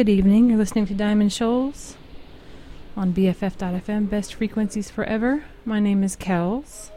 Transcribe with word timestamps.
Good 0.00 0.08
evening. 0.08 0.48
You're 0.48 0.56
listening 0.56 0.86
to 0.86 0.94
Diamond 0.94 1.30
Shoals 1.30 1.94
on 2.96 3.12
BFF.FM, 3.12 4.08
best 4.08 4.32
frequencies 4.32 4.90
forever. 4.90 5.44
My 5.66 5.78
name 5.78 6.02
is 6.02 6.16
Kells. 6.16 6.90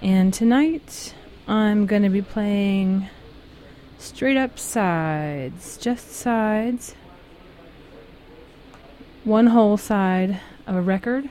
And 0.00 0.32
tonight 0.32 1.12
I'm 1.46 1.84
going 1.84 2.00
to 2.00 2.08
be 2.08 2.22
playing 2.22 3.10
straight 3.98 4.38
up 4.38 4.58
sides, 4.58 5.76
just 5.76 6.12
sides. 6.12 6.94
One 9.24 9.48
whole 9.48 9.76
side 9.76 10.40
of 10.66 10.76
a 10.76 10.80
record 10.80 11.28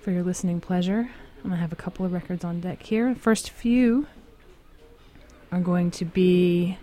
for 0.00 0.10
your 0.10 0.22
listening 0.22 0.62
pleasure. 0.62 1.10
I'm 1.44 1.50
going 1.50 1.56
to 1.56 1.60
have 1.60 1.74
a 1.74 1.76
couple 1.76 2.06
of 2.06 2.14
records 2.14 2.44
on 2.44 2.62
deck 2.62 2.82
here. 2.84 3.12
The 3.12 3.20
First 3.20 3.50
few 3.50 4.06
are 5.52 5.60
going 5.60 5.90
to 5.90 6.06
be 6.06 6.78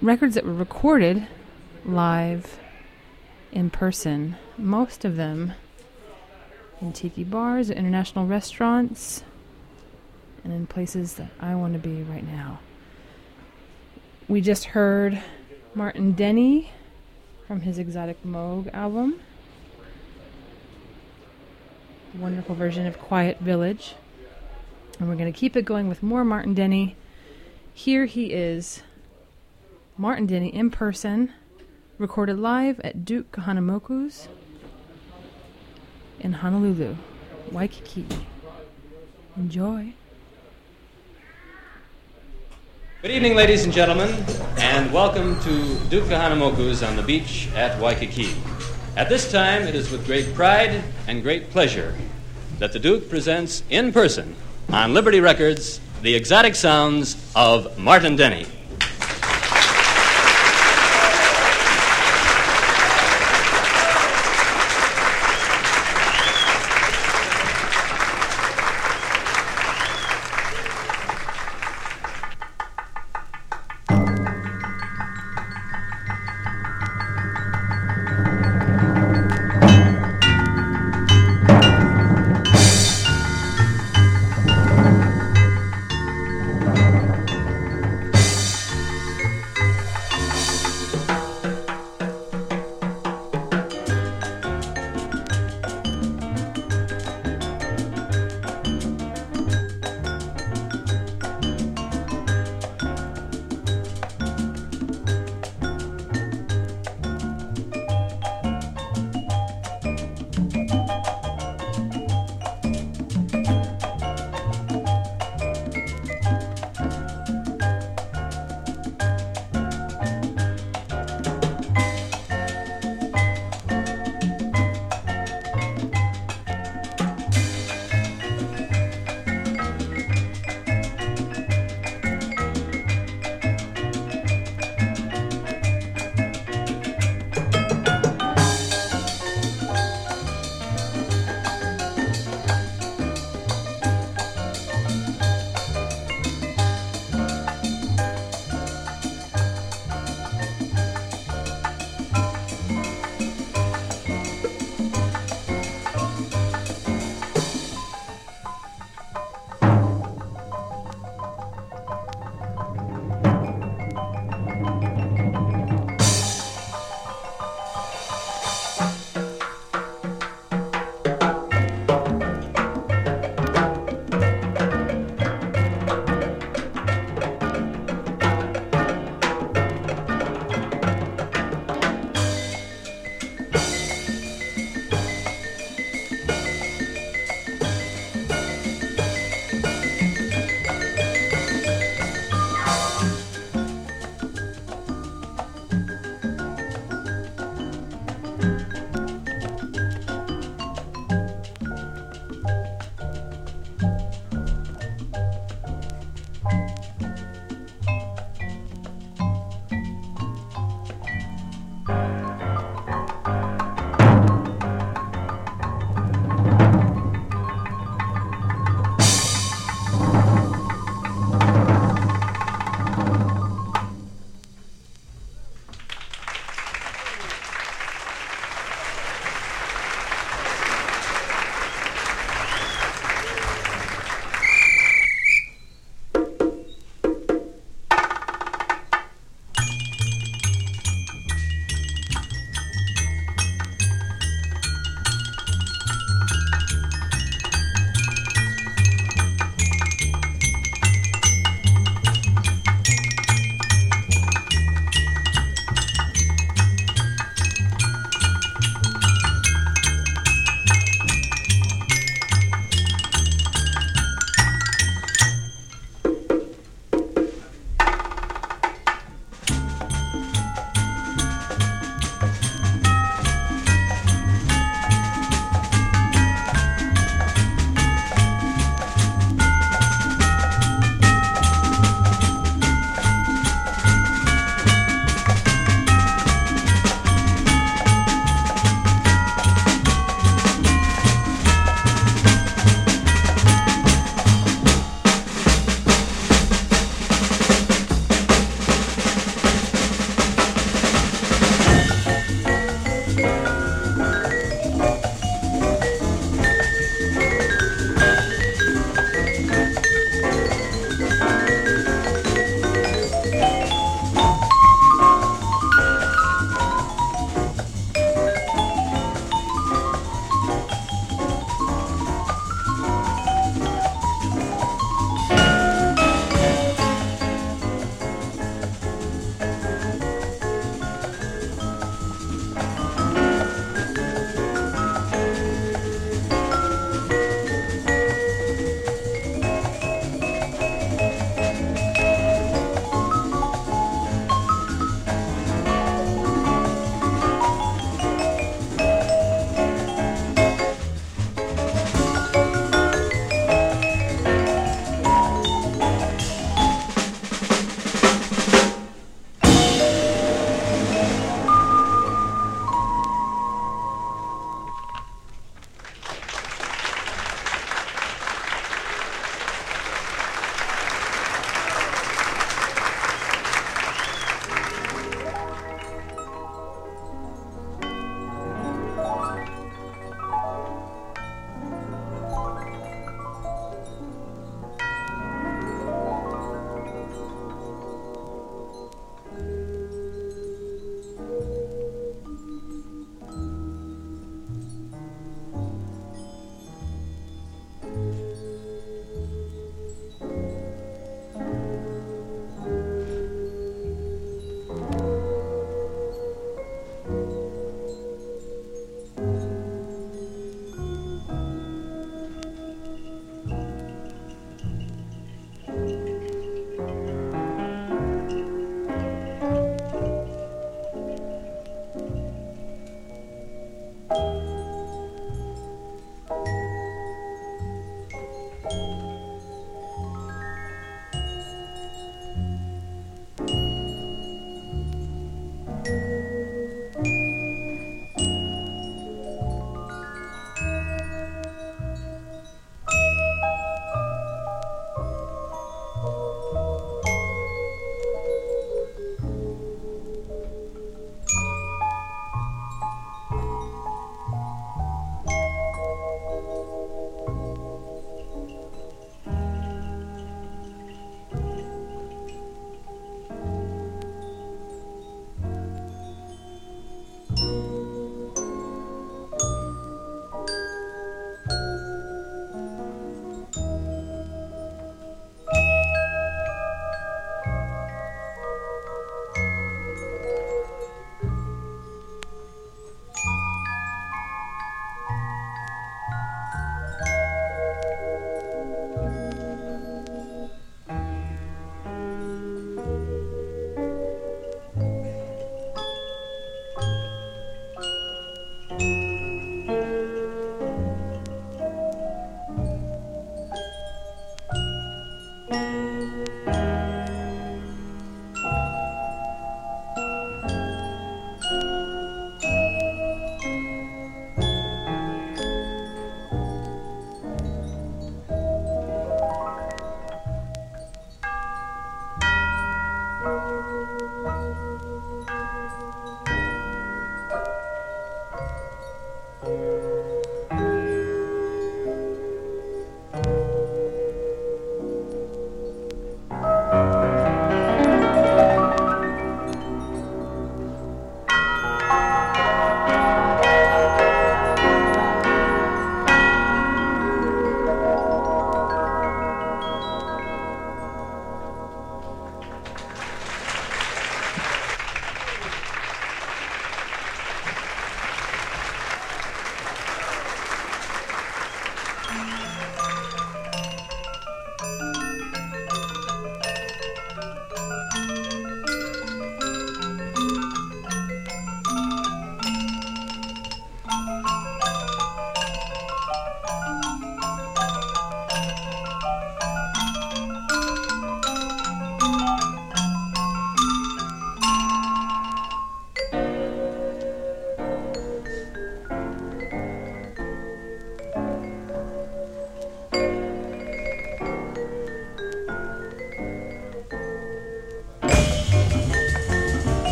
records 0.00 0.34
that 0.34 0.44
were 0.44 0.54
recorded 0.54 1.26
live 1.84 2.58
in 3.52 3.70
person, 3.70 4.36
most 4.56 5.04
of 5.04 5.16
them 5.16 5.54
in 6.80 6.92
tiki 6.92 7.24
bars, 7.24 7.70
international 7.70 8.26
restaurants, 8.26 9.22
and 10.44 10.52
in 10.52 10.66
places 10.66 11.14
that 11.14 11.30
I 11.40 11.54
want 11.54 11.74
to 11.74 11.78
be 11.78 12.02
right 12.02 12.26
now. 12.26 12.60
We 14.28 14.40
just 14.40 14.66
heard 14.66 15.20
Martin 15.74 16.12
Denny 16.12 16.70
from 17.46 17.62
his 17.62 17.78
Exotic 17.78 18.22
Moog 18.22 18.72
album. 18.72 19.20
Wonderful 22.14 22.54
version 22.54 22.86
of 22.86 22.98
Quiet 22.98 23.40
Village. 23.40 23.94
And 24.98 25.08
we're 25.08 25.16
going 25.16 25.32
to 25.32 25.38
keep 25.38 25.56
it 25.56 25.64
going 25.64 25.88
with 25.88 26.02
more 26.02 26.24
Martin 26.24 26.54
Denny. 26.54 26.96
Here 27.74 28.06
he 28.06 28.32
is 28.32 28.82
Martin 30.00 30.24
Denny 30.24 30.48
in 30.48 30.70
person, 30.70 31.30
recorded 31.98 32.38
live 32.38 32.80
at 32.80 33.04
Duke 33.04 33.30
Kahanamoku's 33.32 34.28
in 36.18 36.32
Honolulu, 36.32 36.96
Waikiki. 37.52 38.06
Enjoy. 39.36 39.92
Good 43.02 43.10
evening, 43.10 43.34
ladies 43.34 43.64
and 43.64 43.74
gentlemen, 43.74 44.24
and 44.56 44.90
welcome 44.90 45.38
to 45.40 45.78
Duke 45.90 46.04
Kahanamoku's 46.04 46.82
on 46.82 46.96
the 46.96 47.02
beach 47.02 47.50
at 47.54 47.78
Waikiki. 47.78 48.34
At 48.96 49.10
this 49.10 49.30
time, 49.30 49.64
it 49.64 49.74
is 49.74 49.90
with 49.90 50.06
great 50.06 50.34
pride 50.34 50.82
and 51.08 51.22
great 51.22 51.50
pleasure 51.50 51.94
that 52.58 52.72
the 52.72 52.78
Duke 52.78 53.10
presents 53.10 53.64
in 53.68 53.92
person 53.92 54.34
on 54.72 54.94
Liberty 54.94 55.20
Records 55.20 55.78
the 56.00 56.14
exotic 56.14 56.54
sounds 56.54 57.22
of 57.36 57.78
Martin 57.78 58.16
Denny. 58.16 58.46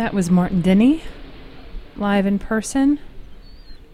That 0.00 0.14
was 0.14 0.30
Martin 0.30 0.62
Denny, 0.62 1.02
live 1.94 2.24
in 2.24 2.38
person, 2.38 2.98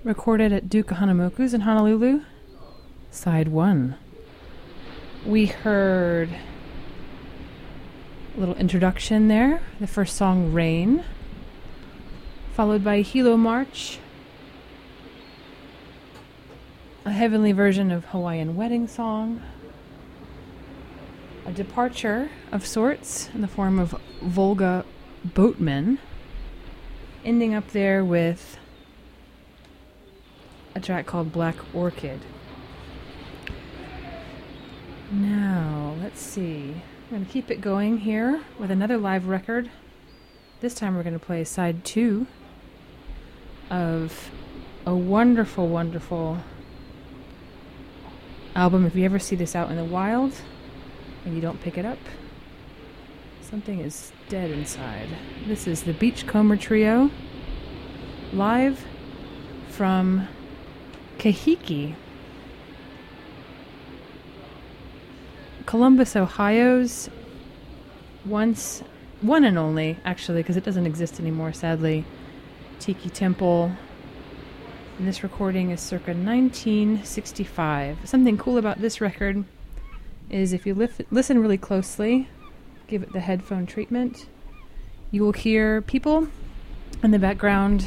recorded 0.05 0.53
at 0.53 0.69
Duke 0.69 0.87
Kahanamoku's 0.87 1.53
in 1.53 1.63
Honolulu, 1.63 2.21
side 3.11 3.49
one. 3.49 3.97
We 5.25 5.47
heard 5.47 6.31
a 8.37 8.39
little 8.39 8.55
introduction 8.55 9.27
there, 9.27 9.61
the 9.81 9.89
first 9.89 10.15
song, 10.15 10.53
Rain, 10.53 11.03
followed 12.53 12.85
by 12.85 13.01
Hilo 13.01 13.37
March, 13.37 13.99
a 17.05 17.11
heavenly 17.11 17.51
version 17.51 17.91
of 17.91 18.05
Hawaiian 18.05 18.55
Wedding 18.55 18.87
Song, 18.87 19.43
a 21.45 21.51
departure 21.51 22.31
of 22.53 22.65
sorts 22.65 23.29
in 23.35 23.41
the 23.41 23.49
form 23.49 23.81
of 23.81 24.01
Volga 24.23 24.85
Boatman, 25.37 25.99
ending 27.23 27.53
up 27.53 27.69
there 27.73 28.03
with 28.03 28.57
a 30.75 30.81
track 30.81 31.05
called 31.05 31.31
Black 31.31 31.57
Orchid. 31.75 32.23
Now, 35.13 35.95
let's 36.01 36.23
see. 36.23 36.77
I'm 37.05 37.11
going 37.11 37.27
to 37.27 37.31
keep 37.31 37.51
it 37.51 37.61
going 37.61 37.99
here 37.99 38.45
with 38.59 38.71
another 38.71 38.97
live 38.97 39.29
record. 39.29 39.71
This 40.63 40.73
time 40.73 40.97
we're 40.97 41.03
going 41.03 41.19
to 41.19 41.27
play 41.27 41.45
side 41.45 41.85
two 41.85 42.27
of 43.69 44.31
a 44.87 44.95
wonderful, 44.95 45.69
wonderful 45.69 46.39
album. 48.55 48.87
If 48.87 48.97
you 48.97 49.05
ever 49.05 49.19
see 49.19 49.37
this 49.37 49.55
out 49.55 49.69
in 49.71 49.77
the 49.77 49.85
wild 49.85 50.33
and 51.27 51.35
you 51.35 51.43
don't 51.43 51.61
pick 51.61 51.77
it 51.77 51.85
up, 51.85 51.99
something 53.47 53.79
is 53.79 54.13
dead 54.29 54.51
inside. 54.51 55.09
This 55.47 55.69
is 55.69 55.85
the 55.85 55.93
Beachcomber 55.93 56.57
Trio 56.57 57.11
live 58.33 58.85
from 59.69 60.27
Kahiki. 61.19 61.95
Columbus, 65.65 66.17
Ohio's 66.17 67.09
once 68.25 68.83
one 69.21 69.45
and 69.45 69.57
only, 69.57 69.97
actually, 70.05 70.43
because 70.43 70.57
it 70.57 70.65
doesn't 70.65 70.87
exist 70.87 71.21
anymore, 71.21 71.53
sadly, 71.53 72.05
Tiki 72.81 73.11
Temple. 73.11 73.71
And 74.99 75.07
this 75.07 75.23
recording 75.23 75.71
is 75.71 75.81
circa 75.81 76.13
1965. 76.15 77.99
Something 78.05 78.37
cool 78.37 78.59
about 78.59 78.81
this 78.81 79.01
record 79.01 79.45
is 80.31 80.53
if 80.53 80.67
you 80.67 80.75
lif- 80.75 81.01
listen 81.13 81.39
really 81.39 81.59
closely, 81.59 82.29
give 82.87 83.03
it 83.03 83.13
the 83.13 83.21
headphone 83.21 83.67
treatment, 83.67 84.27
you 85.11 85.23
will 85.23 85.33
hear 85.33 85.83
people 85.83 86.29
in 87.03 87.11
the 87.11 87.19
background 87.19 87.87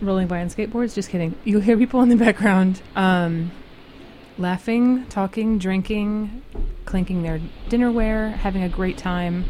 rolling 0.00 0.26
by 0.26 0.40
on 0.40 0.48
skateboards. 0.48 0.94
Just 0.94 1.10
kidding. 1.10 1.34
You'll 1.44 1.60
hear 1.60 1.76
people 1.76 2.02
in 2.02 2.08
the 2.08 2.16
background 2.16 2.80
um, 2.94 3.50
laughing, 4.36 5.06
talking, 5.06 5.58
drinking, 5.58 6.42
clinking 6.84 7.22
their 7.22 7.40
dinnerware, 7.68 8.32
having 8.32 8.62
a 8.62 8.68
great 8.68 8.96
time, 8.96 9.44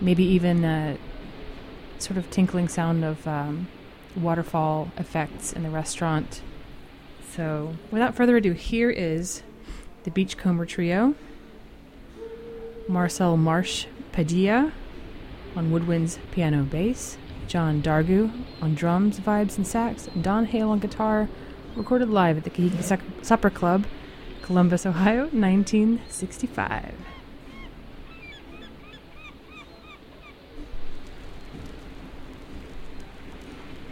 maybe 0.00 0.24
even 0.24 0.64
a 0.64 0.98
sort 1.98 2.16
of 2.16 2.30
tinkling 2.30 2.68
sound 2.68 3.04
of 3.04 3.26
um, 3.26 3.68
waterfall 4.16 4.90
effects 4.96 5.52
in 5.52 5.62
the 5.62 5.70
restaurant. 5.70 6.42
So, 7.30 7.76
without 7.90 8.14
further 8.14 8.36
ado, 8.36 8.52
here 8.52 8.90
is 8.90 9.42
the 10.08 10.24
Beachcomber 10.24 10.64
Trio 10.64 11.14
Marcel 12.88 13.36
Marsh 13.36 13.84
Padilla 14.10 14.72
on 15.54 15.70
woodwinds, 15.70 16.18
piano, 16.30 16.62
bass, 16.62 17.18
John 17.46 17.82
Dargu 17.82 18.32
on 18.62 18.74
drums, 18.74 19.20
vibes, 19.20 19.58
and 19.58 19.66
sax, 19.66 20.06
and 20.08 20.24
Don 20.24 20.46
Hale 20.46 20.70
on 20.70 20.78
guitar, 20.78 21.28
recorded 21.76 22.08
live 22.08 22.38
at 22.38 22.44
the 22.44 22.50
Kahiki 22.50 22.82
Supper 23.22 23.50
Club, 23.50 23.84
Columbus, 24.40 24.86
Ohio, 24.86 25.24
1965. 25.24 26.94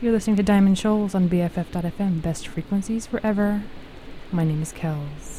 You're 0.01 0.13
listening 0.13 0.37
to 0.37 0.43
Diamond 0.43 0.79
Shoals 0.79 1.15
on 1.15 1.29
BFF.fm, 1.29 2.23
best 2.23 2.49
frequencies 2.49 3.07
forever. 3.07 3.65
My 4.33 4.45
name 4.45 4.63
is 4.63 4.73
Kells. 4.73 5.36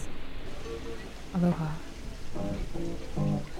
Aloha. 1.38 1.70
was 3.16 3.57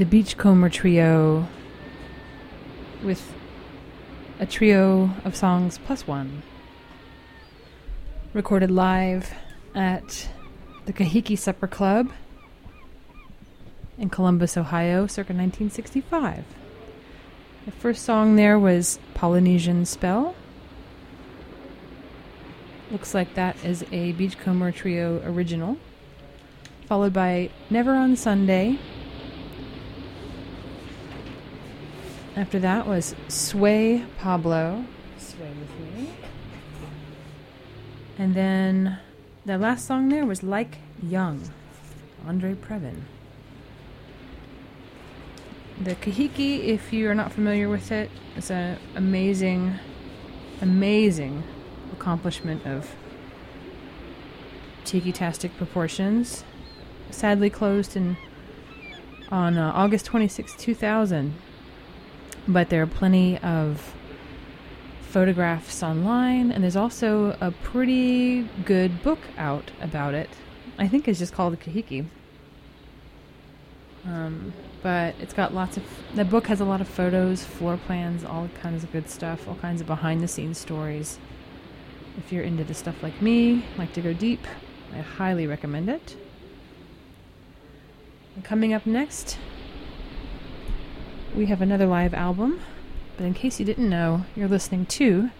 the 0.00 0.06
Beachcomber 0.06 0.70
Trio 0.70 1.46
with 3.04 3.34
a 4.38 4.46
trio 4.46 5.10
of 5.26 5.36
songs 5.36 5.76
plus 5.76 6.06
one. 6.06 6.42
Recorded 8.32 8.70
live 8.70 9.34
at 9.74 10.30
the 10.86 10.94
Kahiki 10.94 11.36
Supper 11.36 11.66
Club 11.66 12.12
in 13.98 14.08
Columbus, 14.08 14.56
Ohio, 14.56 15.06
circa 15.06 15.34
1965. 15.34 16.46
The 17.66 17.72
first 17.72 18.02
song 18.02 18.36
there 18.36 18.58
was 18.58 18.98
Polynesian 19.12 19.84
Spell. 19.84 20.34
Looks 22.90 23.12
like 23.12 23.34
that 23.34 23.62
is 23.62 23.84
a 23.92 24.12
Beachcomber 24.12 24.72
Trio 24.72 25.20
original. 25.26 25.76
Followed 26.86 27.12
by 27.12 27.50
Never 27.68 27.94
on 27.94 28.16
Sunday. 28.16 28.78
After 32.40 32.58
that 32.60 32.86
was 32.86 33.14
Sway 33.28 34.02
Pablo. 34.16 34.86
Sway 35.18 35.50
with 35.60 35.94
me. 35.94 36.10
And 38.16 38.34
then 38.34 38.98
the 39.44 39.58
last 39.58 39.86
song 39.86 40.08
there 40.08 40.24
was 40.24 40.42
Like 40.42 40.78
Young, 41.02 41.42
Andre 42.26 42.54
Previn. 42.54 43.02
The 45.78 45.96
Kahiki, 45.96 46.64
if 46.64 46.94
you 46.94 47.10
are 47.10 47.14
not 47.14 47.30
familiar 47.30 47.68
with 47.68 47.92
it, 47.92 48.10
is 48.34 48.50
an 48.50 48.78
amazing, 48.96 49.74
amazing 50.62 51.42
accomplishment 51.92 52.64
of 52.64 52.94
tiki-tastic 54.86 55.54
proportions. 55.58 56.42
Sadly 57.10 57.50
closed 57.50 57.96
in 57.96 58.16
on 59.30 59.58
uh, 59.58 59.72
August 59.74 60.06
26, 60.06 60.56
2000. 60.56 61.34
But 62.48 62.70
there 62.70 62.82
are 62.82 62.86
plenty 62.86 63.38
of 63.38 63.94
photographs 65.02 65.82
online, 65.82 66.52
and 66.52 66.62
there's 66.62 66.76
also 66.76 67.36
a 67.40 67.50
pretty 67.50 68.42
good 68.64 69.02
book 69.02 69.18
out 69.36 69.70
about 69.80 70.14
it. 70.14 70.30
I 70.78 70.88
think 70.88 71.08
it's 71.08 71.18
just 71.18 71.32
called 71.34 71.58
Kahiki. 71.60 72.06
Um, 74.06 74.52
but 74.82 75.14
it's 75.20 75.34
got 75.34 75.52
lots 75.52 75.76
of. 75.76 75.84
The 76.14 76.24
book 76.24 76.46
has 76.46 76.60
a 76.60 76.64
lot 76.64 76.80
of 76.80 76.88
photos, 76.88 77.44
floor 77.44 77.76
plans, 77.76 78.24
all 78.24 78.48
kinds 78.62 78.82
of 78.82 78.92
good 78.92 79.10
stuff, 79.10 79.46
all 79.46 79.56
kinds 79.56 79.80
of 79.80 79.86
behind 79.86 80.22
the 80.22 80.28
scenes 80.28 80.58
stories. 80.58 81.18
If 82.16 82.32
you're 82.32 82.44
into 82.44 82.64
the 82.64 82.74
stuff 82.74 83.02
like 83.02 83.20
me, 83.20 83.64
like 83.76 83.92
to 83.94 84.00
go 84.00 84.12
deep, 84.12 84.46
I 84.94 84.98
highly 84.98 85.46
recommend 85.46 85.88
it. 85.88 86.16
And 88.34 88.44
coming 88.44 88.72
up 88.72 88.86
next, 88.86 89.38
we 91.34 91.46
have 91.46 91.62
another 91.62 91.86
live 91.86 92.14
album. 92.14 92.60
But 93.16 93.24
in 93.24 93.34
case 93.34 93.60
you 93.60 93.66
didn't 93.66 93.88
know, 93.88 94.24
you're 94.34 94.48
listening 94.48 94.86
to 94.86 95.30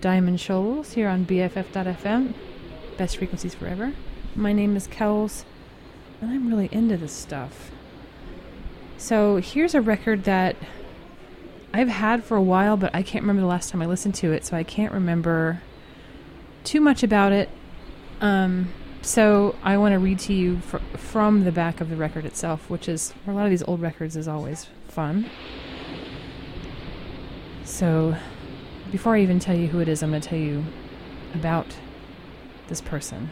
Diamond 0.00 0.40
Shoals 0.40 0.92
here 0.92 1.08
on 1.08 1.26
BFF.FM, 1.26 2.34
best 2.96 3.16
frequencies 3.16 3.54
forever. 3.54 3.92
My 4.34 4.52
name 4.52 4.76
is 4.76 4.86
Kells, 4.86 5.44
and 6.20 6.30
I'm 6.30 6.48
really 6.48 6.68
into 6.72 6.96
this 6.96 7.12
stuff. 7.12 7.70
So 8.96 9.36
here's 9.36 9.74
a 9.74 9.80
record 9.80 10.24
that 10.24 10.56
I've 11.74 11.88
had 11.88 12.24
for 12.24 12.36
a 12.36 12.42
while, 12.42 12.76
but 12.76 12.94
I 12.94 13.02
can't 13.02 13.22
remember 13.22 13.42
the 13.42 13.48
last 13.48 13.70
time 13.70 13.82
I 13.82 13.86
listened 13.86 14.14
to 14.16 14.32
it, 14.32 14.44
so 14.44 14.56
I 14.56 14.62
can't 14.62 14.92
remember 14.92 15.62
too 16.64 16.80
much 16.80 17.02
about 17.02 17.32
it. 17.32 17.48
Um, 18.20 18.72
so 19.02 19.56
I 19.62 19.76
want 19.76 19.92
to 19.92 19.98
read 19.98 20.18
to 20.20 20.32
you 20.32 20.60
fr- 20.60 20.78
from 20.96 21.44
the 21.44 21.52
back 21.52 21.80
of 21.80 21.90
the 21.90 21.96
record 21.96 22.24
itself, 22.24 22.70
which 22.70 22.88
is 22.88 23.12
a 23.26 23.32
lot 23.32 23.44
of 23.44 23.50
these 23.50 23.62
old 23.64 23.80
records 23.80 24.16
is 24.16 24.28
always 24.28 24.68
fun. 24.88 25.28
So 27.64 28.16
before 28.90 29.16
I 29.16 29.22
even 29.22 29.40
tell 29.40 29.56
you 29.56 29.66
who 29.68 29.80
it 29.80 29.88
is, 29.88 30.02
I'm 30.02 30.10
going 30.10 30.22
to 30.22 30.28
tell 30.28 30.38
you 30.38 30.64
about 31.34 31.66
this 32.68 32.80
person. 32.80 33.30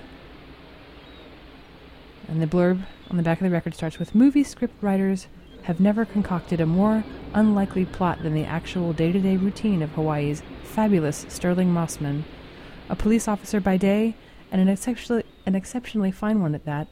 And 2.26 2.42
the 2.42 2.46
blurb 2.46 2.82
on 3.10 3.16
the 3.16 3.22
back 3.22 3.40
of 3.40 3.44
the 3.44 3.50
record 3.50 3.74
starts 3.74 3.98
with 3.98 4.14
movie 4.14 4.44
script 4.44 4.74
writers 4.82 5.26
have 5.64 5.80
never 5.80 6.04
concocted 6.04 6.60
a 6.60 6.66
more 6.66 7.04
unlikely 7.34 7.84
plot 7.84 8.22
than 8.22 8.34
the 8.34 8.44
actual 8.44 8.92
day 8.92 9.12
to 9.12 9.20
day 9.20 9.36
routine 9.36 9.82
of 9.82 9.90
Hawaii's 9.90 10.42
fabulous 10.62 11.26
Sterling 11.28 11.72
Mossman, 11.72 12.22
a 12.88 12.96
police 12.96 13.28
officer 13.28 13.60
by 13.60 13.76
day 13.76 14.14
and 14.50 14.60
an 14.60 14.68
exceptionally, 14.68 15.24
an 15.46 15.54
exceptionally 15.54 16.10
fine 16.10 16.40
one 16.40 16.54
at 16.54 16.64
that. 16.64 16.88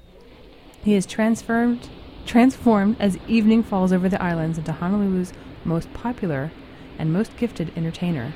He 0.83 0.95
is 0.95 1.07
transformed, 1.07 1.89
transformed 2.27 2.97
as 3.01 3.19
evening 3.27 3.63
falls 3.63 3.93
over 3.93 4.09
the 4.09 4.23
islands 4.23 4.59
into 4.59 4.73
Honolulu's 4.73 5.33
most 5.65 5.93
popular 5.93 6.51
and 6.99 7.13
most 7.13 7.37
gifted 7.37 7.73
entertainer. 7.77 8.33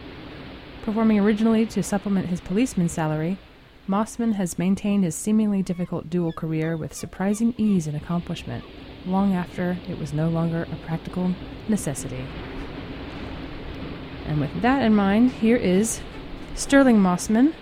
Performing 0.84 1.20
originally 1.20 1.66
to 1.66 1.82
supplement 1.82 2.26
his 2.26 2.40
policeman's 2.40 2.92
salary, 2.92 3.38
Mossman 3.88 4.34
has 4.34 4.58
maintained 4.58 5.04
his 5.04 5.14
seemingly 5.14 5.62
difficult 5.62 6.08
dual 6.08 6.32
career 6.32 6.76
with 6.76 6.94
surprising 6.94 7.54
ease 7.56 7.86
and 7.86 7.96
accomplishment, 7.96 8.64
long 9.06 9.34
after 9.34 9.76
it 9.88 9.98
was 9.98 10.12
no 10.12 10.28
longer 10.28 10.66
a 10.70 10.86
practical 10.86 11.34
necessity. 11.68 12.24
And 14.26 14.40
with 14.40 14.62
that 14.62 14.82
in 14.82 14.94
mind, 14.94 15.32
here 15.32 15.56
is 15.56 16.00
Sterling 16.54 16.98
Mossman 16.98 17.54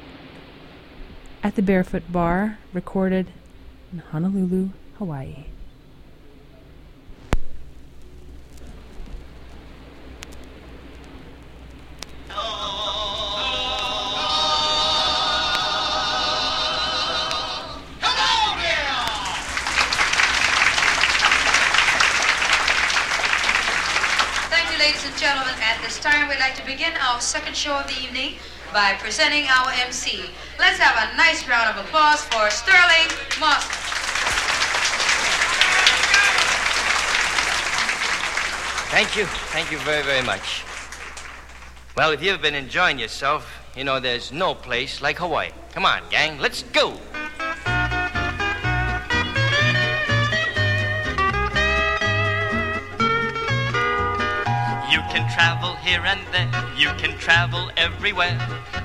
at 1.42 1.56
the 1.56 1.62
Barefoot 1.62 2.02
Bar, 2.12 2.58
recorded 2.72 3.28
in 3.92 3.98
Honolulu, 3.98 4.70
Hawaii. 4.98 5.44
Thank 24.50 24.72
you, 24.72 24.78
ladies 24.78 25.04
and 25.06 25.16
gentlemen. 25.16 25.54
At 25.62 25.80
this 25.82 25.98
time, 26.00 26.28
we'd 26.28 26.38
like 26.38 26.54
to 26.56 26.66
begin 26.66 26.92
our 27.00 27.20
second 27.20 27.56
show 27.56 27.76
of 27.76 27.86
the 27.86 27.98
evening 28.02 28.34
by 28.72 28.94
presenting 28.98 29.46
our 29.48 29.70
MC. 29.72 30.24
Let's 30.58 30.78
have 30.78 30.96
a 30.96 31.16
nice 31.16 31.48
round 31.48 31.76
of 31.76 31.84
applause 31.84 32.24
for 32.26 32.50
Sterling 32.50 33.08
Moss. 33.38 33.64
Thank 38.90 39.16
you. 39.16 39.24
Thank 39.52 39.70
you 39.70 39.78
very, 39.78 40.02
very 40.02 40.24
much. 40.24 40.64
Well, 41.96 42.12
if 42.12 42.22
you've 42.22 42.42
been 42.42 42.54
enjoying 42.54 42.98
yourself, 42.98 43.50
you 43.76 43.84
know 43.84 44.00
there's 44.00 44.32
no 44.32 44.54
place 44.54 45.00
like 45.00 45.18
Hawaii. 45.18 45.50
Come 45.72 45.84
on, 45.84 46.02
gang, 46.10 46.38
let's 46.38 46.62
go. 46.64 46.98
Travel 55.40 55.74
here 55.76 56.04
and 56.04 56.20
there, 56.34 56.52
you 56.76 56.90
can 57.00 57.16
travel 57.16 57.70
everywhere. 57.78 58.38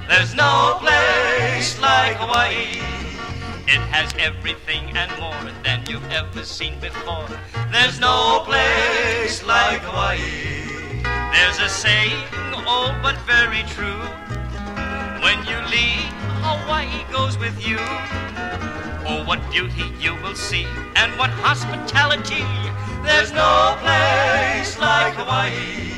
There's 0.07 0.33
no 0.33 0.77
place 0.79 1.77
like 1.81 2.15
Hawaii. 2.15 2.79
It 3.67 3.81
has 3.91 4.09
everything 4.17 4.95
and 4.95 5.11
more 5.19 5.51
than 5.65 5.83
you've 5.89 6.09
ever 6.09 6.43
seen 6.43 6.79
before. 6.79 7.27
There's 7.73 7.99
no 7.99 8.43
place 8.45 9.43
like 9.43 9.81
Hawaii. 9.81 11.03
There's 11.35 11.59
a 11.59 11.67
saying, 11.67 12.23
old 12.65 12.95
but 13.03 13.17
very 13.27 13.63
true. 13.75 14.03
When 15.25 15.39
you 15.51 15.59
leave, 15.75 16.07
Hawaii 16.47 17.03
goes 17.11 17.37
with 17.37 17.57
you. 17.67 17.79
Oh, 19.09 19.25
what 19.27 19.41
beauty 19.51 19.91
you 19.99 20.15
will 20.23 20.35
see, 20.35 20.67
and 20.95 21.11
what 21.19 21.31
hospitality. 21.43 22.47
There's 23.03 23.33
no 23.33 23.75
place 23.83 24.79
like 24.79 25.15
Hawaii. 25.15 25.94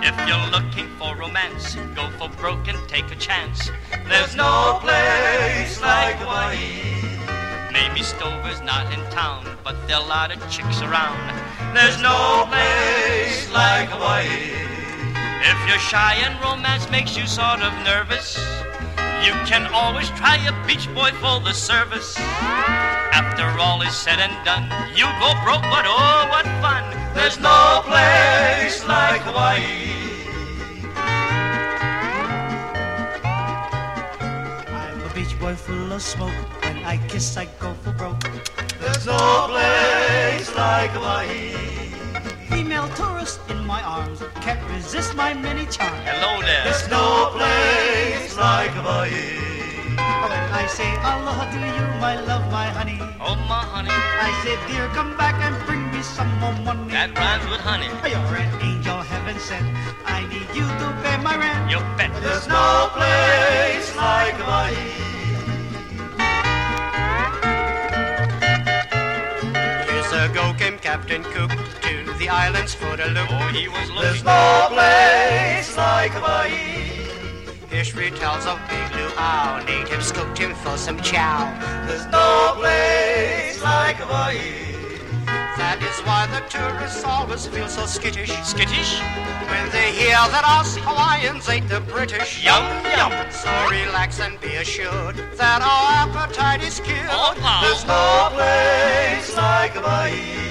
If 0.00 0.16
you're 0.28 0.50
looking 0.50 0.88
for 0.96 1.16
romance, 1.16 1.74
go 1.94 2.08
for 2.18 2.28
broke 2.40 2.68
and 2.68 2.78
take 2.88 3.10
a 3.10 3.16
chance. 3.16 3.70
There's 4.08 4.36
no 4.36 4.78
place 4.80 5.80
like 5.80 6.16
Hawaii. 6.16 7.18
Maybe 7.72 8.02
Stover's 8.02 8.60
not 8.62 8.92
in 8.92 9.00
town, 9.10 9.44
but 9.64 9.74
there 9.86 9.96
are 9.96 10.02
a 10.02 10.06
lot 10.06 10.30
of 10.30 10.38
chicks 10.48 10.82
around. 10.82 11.18
There's 11.74 12.00
no 12.00 12.46
place 12.48 13.50
like 13.50 13.88
Hawaii. 13.90 14.54
If 15.42 15.58
you're 15.68 15.78
shy 15.78 16.14
and 16.22 16.40
romance 16.42 16.88
makes 16.90 17.16
you 17.16 17.26
sort 17.26 17.60
of 17.60 17.72
nervous, 17.84 18.38
you 19.24 19.32
can 19.46 19.66
always 19.72 20.08
try 20.10 20.36
a 20.46 20.52
beach 20.66 20.92
boy 20.94 21.10
for 21.20 21.40
the 21.40 21.52
service. 21.52 22.16
After 22.18 23.46
all 23.60 23.82
is 23.82 23.94
said 23.94 24.18
and 24.18 24.32
done, 24.44 24.64
you 24.94 25.06
go 25.20 25.32
broke, 25.44 25.62
but 25.62 25.84
oh, 25.86 26.26
what 26.30 26.46
fun! 26.62 26.84
There's 27.14 27.38
no 27.40 27.82
place 27.84 28.86
like 28.86 29.22
Hawaii. 29.22 29.94
I'm 34.82 35.00
a 35.00 35.14
beach 35.14 35.38
boy 35.40 35.54
full 35.54 35.92
of 35.92 36.02
smoke. 36.02 36.38
When 36.62 36.78
I 36.84 36.96
kiss, 37.08 37.36
I 37.36 37.46
go 37.58 37.74
for 37.82 37.92
broke. 37.92 38.22
There's 38.80 39.06
no 39.06 39.48
place 39.48 40.54
like 40.54 40.90
Hawaii. 40.90 41.87
Female 42.50 42.88
tourist 42.96 43.40
in 43.50 43.64
my 43.66 43.82
arms 43.82 44.22
can't 44.40 44.62
resist 44.70 45.14
my 45.14 45.34
many 45.34 45.66
charms. 45.66 46.00
Hello 46.04 46.40
there. 46.40 46.64
There's 46.64 46.88
no 46.88 47.30
place 47.36 48.36
like 48.36 48.70
Hawaii. 48.72 49.36
Oh, 50.00 50.28
when 50.32 50.48
I 50.52 50.66
say 50.66 50.88
aloha 51.04 51.44
to 51.52 51.58
you, 51.58 51.86
my 52.00 52.14
love, 52.24 52.50
my 52.50 52.66
honey. 52.72 52.98
Oh, 53.20 53.36
my 53.52 53.62
honey. 53.74 53.90
I 53.92 54.30
say, 54.42 54.56
dear, 54.72 54.88
come 54.96 55.16
back 55.16 55.36
and 55.44 55.54
bring 55.66 55.90
me 55.92 56.02
some 56.02 56.32
more 56.40 56.56
money. 56.64 56.90
That 56.90 57.12
rhymes 57.18 57.44
with 57.50 57.60
honey. 57.60 57.88
You're 58.08 58.36
an 58.40 58.50
angel 58.62 58.96
heaven 59.02 59.38
sent. 59.38 59.66
I 60.06 60.24
need 60.32 60.48
you 60.56 60.66
to 60.80 60.86
pay 61.04 61.16
my 61.22 61.36
rent. 61.36 61.70
You 61.70 61.80
bet. 61.98 62.10
There's 62.22 62.48
no 62.48 62.88
place 62.96 63.94
like 63.96 64.34
Hawaii. 64.40 64.74
Years 69.92 70.12
ago 70.30 70.54
came 70.58 70.78
Captain 70.78 71.22
Cook 71.24 71.50
to 71.82 71.87
the 72.18 72.28
islands 72.28 72.74
for 72.74 72.92
a 72.94 73.08
look. 73.10 73.28
Oh, 73.30 73.48
he 73.54 73.68
was 73.68 73.88
There's 74.00 74.24
no 74.24 74.66
place 74.70 75.76
like 75.76 76.10
Hawaii. 76.12 76.88
History 77.70 78.10
tells 78.10 78.44
of 78.44 78.58
Big 78.68 78.90
Blue 78.92 79.10
Owl. 79.16 79.62
Natives 79.64 80.10
cooked 80.10 80.38
him 80.38 80.54
for 80.54 80.76
some 80.76 81.00
chow. 81.00 81.46
There's 81.86 82.06
no 82.06 82.54
place 82.56 83.62
like 83.62 83.96
Hawaii. 83.96 84.66
That 85.58 85.78
is 85.82 85.98
why 86.06 86.26
the 86.34 86.42
tourists 86.48 87.04
always 87.04 87.46
feel 87.46 87.68
so 87.68 87.84
skittish 87.86 88.32
Skittish. 88.42 89.00
when 89.50 89.70
they 89.70 89.92
hear 89.92 90.18
that 90.34 90.44
us 90.46 90.76
Hawaiians 90.76 91.48
ain't 91.48 91.68
the 91.68 91.80
British. 91.80 92.44
Yum, 92.44 92.64
yum. 92.96 93.12
So 93.30 93.50
relax 93.70 94.20
and 94.20 94.40
be 94.40 94.54
assured 94.56 95.16
that 95.36 95.60
our 95.62 96.08
appetite 96.08 96.62
is 96.62 96.80
killed. 96.80 97.38
Oh. 97.42 97.60
There's 97.62 97.84
no 97.86 98.30
place 98.34 99.36
like 99.36 99.72
Hawaii. 99.72 100.47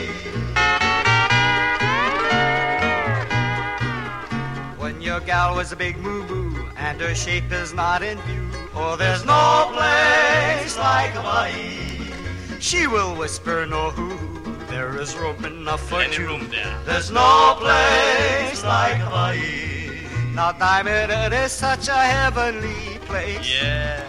Your 5.17 5.25
gal 5.25 5.55
was 5.55 5.71
a 5.71 5.75
big 5.75 5.97
moo-moo 5.97 6.69
and 6.77 7.01
her 7.01 7.15
shape 7.15 7.51
is 7.51 7.73
not 7.73 8.03
in 8.03 8.19
view, 8.19 8.47
oh, 8.75 8.91
or 8.91 8.97
There's 8.97 9.25
no 9.25 9.71
place 9.73 10.77
like 10.77 11.11
Hawaii. 11.11 12.59
She 12.59 12.85
will 12.85 13.15
whisper 13.15 13.65
no 13.65 13.89
hoo-hoo. 13.89 14.55
There 14.67 14.99
is 15.01 15.15
room 15.15 15.43
enough 15.43 15.81
for 15.89 16.01
Any 16.01 16.15
two. 16.15 16.27
room 16.27 16.47
there. 16.49 16.77
There's 16.85 17.09
no 17.09 17.55
place 17.57 18.63
like 18.63 18.97
Hawaii. 18.97 20.01
Now, 20.35 20.51
Diamond, 20.51 21.11
it 21.11 21.33
is 21.33 21.51
such 21.51 21.87
a 21.87 21.97
heavenly 21.97 22.99
place. 23.09 23.49
Yeah. 23.49 24.03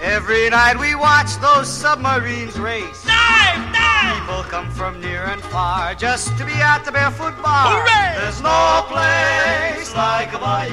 Every 0.00 0.48
night 0.48 0.78
we 0.80 0.94
watch 0.94 1.36
those 1.42 1.68
submarines 1.68 2.58
race. 2.58 3.04
Dive, 3.04 3.72
dive. 3.74 3.93
People 4.24 4.42
come 4.44 4.70
from 4.70 4.98
near 5.02 5.24
and 5.24 5.42
far 5.42 5.94
just 5.94 6.28
to 6.38 6.46
be 6.46 6.54
at 6.54 6.82
the 6.82 6.90
barefoot 6.90 7.36
bar. 7.42 7.68
Hooray! 7.68 8.22
There's 8.22 8.40
no 8.40 8.82
place 8.88 9.94
like 9.94 10.30
Hawaii. 10.30 10.70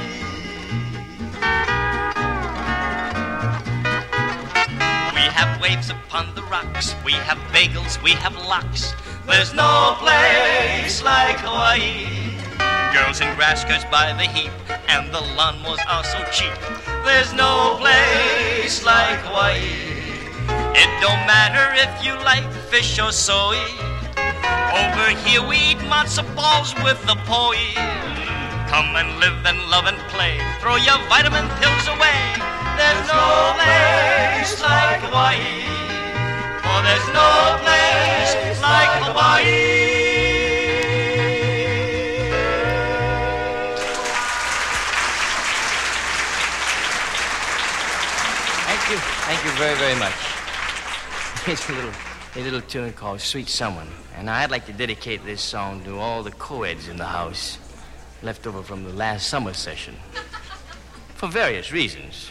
We 5.13 5.27
have 5.35 5.61
waves 5.61 5.89
upon 5.89 6.33
the 6.33 6.43
rocks. 6.43 6.95
We 7.03 7.11
have 7.11 7.39
bagels. 7.51 8.01
We 8.01 8.11
have 8.11 8.37
locks. 8.47 8.93
There's 9.27 9.53
no 9.53 9.97
place 9.99 11.03
like 11.03 11.35
Hawaii. 11.39 12.07
Girls 12.95 13.19
in 13.19 13.35
grass 13.35 13.63
skirts 13.63 13.83
by 13.91 14.13
the 14.13 14.31
heap, 14.31 14.53
and 14.87 15.13
the 15.13 15.19
lawnmowers 15.35 15.83
are 15.89 16.05
so 16.05 16.23
cheap. 16.31 16.55
There's 17.03 17.33
no 17.33 17.75
place 17.81 18.85
like 18.85 19.19
Hawaii. 19.19 20.00
It 20.73 20.89
don't 21.01 21.23
matter 21.27 21.75
if 21.75 21.91
you 22.05 22.13
like 22.23 22.47
fish 22.71 22.97
or 22.97 23.11
soy. 23.11 23.59
Over 24.71 25.09
here 25.27 25.43
we 25.43 25.57
eat 25.75 25.81
matzo 25.91 26.23
balls 26.35 26.73
with 26.83 26.99
the 27.05 27.15
poi. 27.27 27.59
Come 28.71 28.95
and 28.95 29.19
live 29.19 29.45
and 29.45 29.59
love 29.69 29.85
and 29.85 29.99
play. 30.07 30.39
Throw 30.61 30.77
your 30.77 30.97
vitamin 31.11 31.47
pills 31.59 31.87
away. 31.91 32.19
There's 32.79 33.03
no 33.11 33.51
place 33.59 34.61
like 34.63 35.03
Hawaii. 35.03 35.67
For 36.63 36.79
there's 36.87 37.07
no 37.11 37.59
place 37.59 38.61
like 38.63 38.91
Hawaii. 39.03 39.91
Thank 48.67 48.83
you. 48.89 48.97
Thank 49.27 49.43
you 49.43 49.51
very, 49.59 49.77
very 49.77 49.99
much. 49.99 50.30
It's 51.47 51.67
a 51.67 51.73
little, 51.73 51.91
a 52.35 52.41
little 52.41 52.61
tune 52.61 52.93
called 52.93 53.19
Sweet 53.19 53.49
Someone. 53.49 53.87
And 54.15 54.29
I'd 54.29 54.51
like 54.51 54.67
to 54.67 54.73
dedicate 54.73 55.25
this 55.25 55.41
song 55.41 55.83
to 55.85 55.97
all 55.97 56.21
the 56.21 56.29
co-eds 56.29 56.87
in 56.87 56.97
the 56.97 57.05
house, 57.05 57.57
left 58.21 58.45
over 58.45 58.61
from 58.61 58.83
the 58.83 58.93
last 58.93 59.27
summer 59.27 59.53
session. 59.53 59.95
For 61.15 61.27
various 61.27 61.71
reasons. 61.71 62.29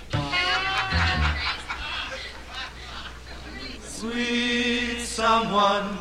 Sweet 3.83 5.01
someone, 5.01 5.99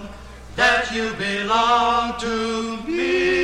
that 0.55 0.93
you 0.93 1.11
belong 1.15 2.19
to 2.19 2.77
me. 2.87 3.39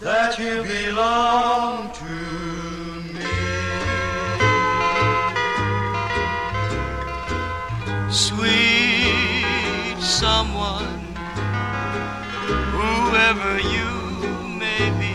That 0.00 0.36
you 0.40 0.64
belong 0.64 1.92
whoever 13.28 13.60
you 13.60 13.90
may 14.58 14.88
be. 14.98 15.12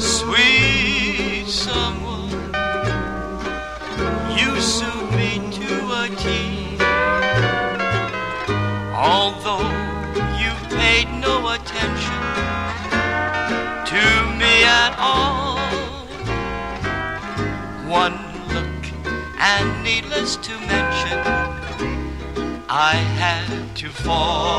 Sweet 0.00 1.44
someone, 1.46 2.30
you 4.38 4.58
suit 4.62 5.10
me 5.12 5.50
to 5.52 5.70
a 5.92 6.08
T. 6.16 6.78
Although 8.94 9.68
you 10.40 10.52
paid 10.74 11.08
no 11.20 11.50
attention 11.50 12.22
to 13.92 14.04
me 14.40 14.64
at 14.64 14.94
all. 14.98 15.58
One 17.86 18.16
look, 18.54 18.82
and 19.38 19.84
needless 19.84 20.36
to 20.36 20.52
mention, 20.60 21.47
I 22.70 22.96
had 22.96 23.74
to 23.76 23.88
fall. 23.88 24.58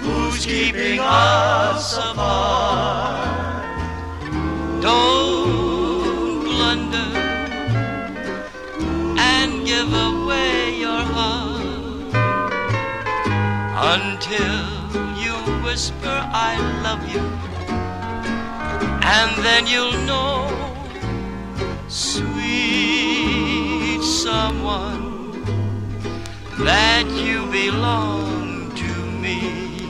who's 0.01 0.47
keeping 0.47 1.01
us 1.01 1.99
apart. 1.99 3.63
Don't 4.81 6.45
blunder 6.45 7.13
and 9.19 9.67
give 9.67 9.93
away 9.93 10.79
your 10.79 11.03
heart 11.13 12.15
until 14.01 14.57
you 15.23 15.35
whisper, 15.63 16.17
I 16.33 16.57
love 16.83 17.07
you. 17.13 17.21
And 19.03 19.45
then 19.45 19.67
you'll 19.67 19.93
know, 20.07 20.68
sweet 21.89 23.49
someone, 24.03 25.43
that 26.59 27.07
you 27.25 27.47
belong 27.51 28.71
to 28.75 28.95
me. 29.23 29.89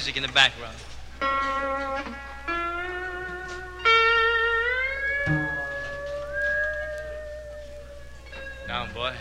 Music 0.00 0.16
in 0.16 0.22
the 0.22 0.32
background. 0.32 0.74
Down, 8.66 8.90
boy. 8.94 9.12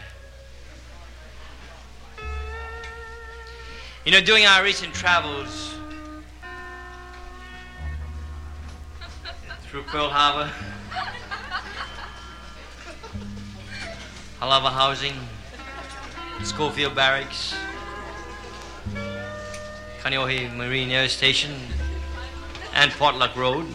You 4.05 4.13
know, 4.13 4.21
during 4.21 4.45
our 4.45 4.63
recent 4.63 4.93
travels 4.93 5.75
through 9.63 9.83
Pearl 9.83 10.07
Harbor, 10.07 10.49
Halawa 14.39 14.71
Housing, 14.71 15.15
Schofield 16.45 16.95
Barracks, 16.95 17.53
Kaneohe 20.09 20.51
Marine 20.55 20.89
Air 20.89 21.07
Station, 21.07 21.55
and 22.73 22.89
Portlock 22.93 23.35
Road. 23.35 23.67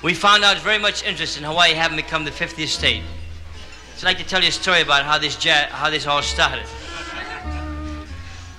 We 0.00 0.14
found 0.14 0.44
out 0.44 0.58
very 0.58 0.78
much 0.78 1.04
interest 1.04 1.36
in 1.36 1.42
Hawaii 1.42 1.74
having 1.74 1.96
become 1.96 2.22
the 2.24 2.30
50th 2.30 2.68
state. 2.68 3.02
So 3.96 4.06
I'd 4.06 4.10
like 4.10 4.18
to 4.18 4.24
tell 4.24 4.40
you 4.40 4.46
a 4.48 4.52
story 4.52 4.82
about 4.82 5.04
how 5.04 5.18
this, 5.18 5.44
ja- 5.44 5.66
how 5.70 5.90
this 5.90 6.06
all 6.06 6.22
started. 6.22 6.66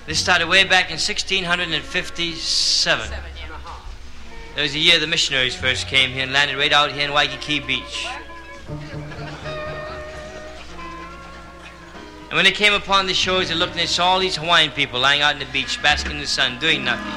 This 0.06 0.18
started 0.18 0.48
way 0.48 0.64
back 0.64 0.90
in 0.90 0.98
1657. 0.98 3.10
There 4.54 4.62
was 4.62 4.74
the 4.74 4.80
year 4.80 5.00
the 5.00 5.06
missionaries 5.06 5.54
first 5.54 5.86
came 5.86 6.10
here 6.10 6.24
and 6.24 6.32
landed 6.34 6.58
right 6.58 6.74
out 6.74 6.92
here 6.92 7.06
in 7.06 7.12
Waikiki 7.14 7.60
Beach. 7.60 8.06
And 12.32 12.38
when 12.38 12.46
they 12.46 12.52
came 12.52 12.72
upon 12.72 13.04
the 13.04 13.12
shores, 13.12 13.50
they 13.50 13.54
looked 13.54 13.72
and 13.72 13.80
they 13.80 13.84
saw 13.84 14.12
all 14.12 14.18
these 14.18 14.36
Hawaiian 14.36 14.70
people 14.70 14.98
lying 14.98 15.20
out 15.20 15.34
on 15.34 15.38
the 15.38 15.44
beach, 15.52 15.82
basking 15.82 16.12
in 16.12 16.18
the 16.18 16.26
sun, 16.26 16.58
doing 16.58 16.82
nothing, 16.82 17.12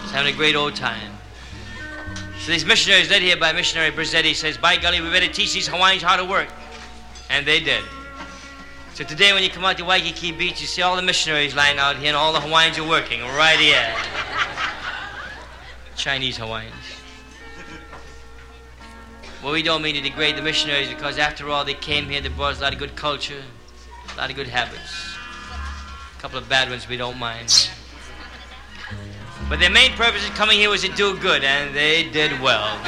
just 0.00 0.14
having 0.14 0.32
a 0.32 0.34
great 0.34 0.56
old 0.56 0.74
time. 0.74 1.12
So 2.38 2.52
these 2.52 2.64
missionaries 2.64 3.10
led 3.10 3.20
here 3.20 3.36
by 3.36 3.52
missionary 3.52 3.90
Brizzetti 3.90 4.34
says, 4.34 4.56
by 4.56 4.78
golly, 4.78 5.02
we 5.02 5.10
better 5.10 5.30
teach 5.30 5.52
these 5.52 5.68
Hawaiians 5.68 6.02
how 6.02 6.16
to 6.16 6.24
work. 6.24 6.48
And 7.28 7.46
they 7.46 7.60
did. 7.60 7.84
So 8.94 9.04
today 9.04 9.34
when 9.34 9.42
you 9.42 9.50
come 9.50 9.62
out 9.62 9.76
to 9.76 9.84
Waikiki 9.84 10.32
Beach, 10.32 10.58
you 10.62 10.66
see 10.66 10.80
all 10.80 10.96
the 10.96 11.02
missionaries 11.02 11.54
lying 11.54 11.78
out 11.78 11.96
here 11.96 12.08
and 12.08 12.16
all 12.16 12.32
the 12.32 12.40
Hawaiians 12.40 12.78
are 12.78 12.88
working 12.88 13.20
right 13.20 13.58
here. 13.58 13.94
Chinese 15.96 16.38
Hawaiians. 16.38 16.72
Well, 19.42 19.52
we 19.52 19.62
don't 19.62 19.82
mean 19.82 19.96
to 19.96 20.00
degrade 20.00 20.34
the 20.34 20.40
missionaries 20.40 20.88
because 20.88 21.18
after 21.18 21.50
all, 21.50 21.62
they 21.62 21.74
came 21.74 22.08
here, 22.08 22.22
they 22.22 22.30
brought 22.30 22.52
us 22.52 22.60
a 22.60 22.62
lot 22.62 22.72
of 22.72 22.78
good 22.78 22.96
culture, 22.96 23.42
a 24.16 24.20
lot 24.20 24.30
of 24.30 24.36
good 24.36 24.48
habits. 24.48 25.14
A 26.16 26.20
couple 26.22 26.38
of 26.38 26.48
bad 26.48 26.70
ones 26.70 26.88
we 26.88 26.96
don't 26.96 27.18
mind. 27.18 27.68
But 29.50 29.60
their 29.60 29.70
main 29.70 29.92
purpose 29.92 30.26
in 30.26 30.32
coming 30.32 30.58
here 30.58 30.70
was 30.70 30.80
to 30.82 30.88
do 30.88 31.18
good, 31.18 31.44
and 31.44 31.76
they 31.76 32.08
did 32.08 32.40
well. 32.40 32.78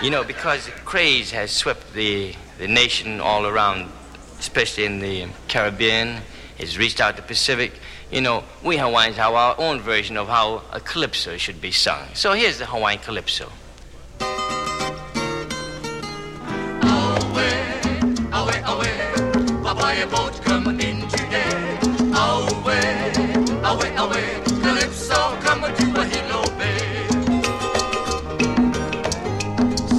You 0.00 0.10
know, 0.10 0.22
because 0.22 0.66
the 0.66 0.72
craze 0.84 1.32
has 1.32 1.50
swept 1.50 1.92
the, 1.94 2.34
the 2.58 2.68
nation 2.68 3.20
all 3.20 3.44
around, 3.44 3.90
especially 4.38 4.84
in 4.84 5.00
the 5.00 5.26
Caribbean, 5.48 6.22
it's 6.58 6.78
reached 6.78 7.00
out 7.00 7.16
the 7.16 7.22
Pacific. 7.22 7.72
You 8.12 8.20
know, 8.20 8.44
we 8.62 8.76
Hawaiians 8.76 9.16
have 9.16 9.34
our 9.34 9.56
own 9.58 9.80
version 9.80 10.16
of 10.16 10.28
how 10.28 10.62
a 10.72 10.78
calypso 10.78 11.36
should 11.38 11.60
be 11.60 11.72
sung. 11.72 12.06
So 12.14 12.34
here's 12.34 12.58
the 12.58 12.66
Hawaiian 12.66 13.00
calypso. 13.00 13.50
Away, 24.02 24.34
away, 24.34 24.42
calypso 24.62 25.36
coming 25.40 25.74
to 25.74 26.00
a 26.00 26.04
hilo 26.04 26.42
bay. 26.58 27.06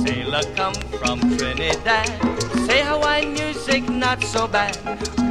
Sailor 0.04 0.44
come 0.56 0.76
from 1.00 1.20
Trinidad. 1.38 2.10
Say 2.66 2.84
Hawaiian 2.84 3.34
music 3.34 3.90
not 3.90 4.24
so 4.24 4.48
bad. 4.48 4.76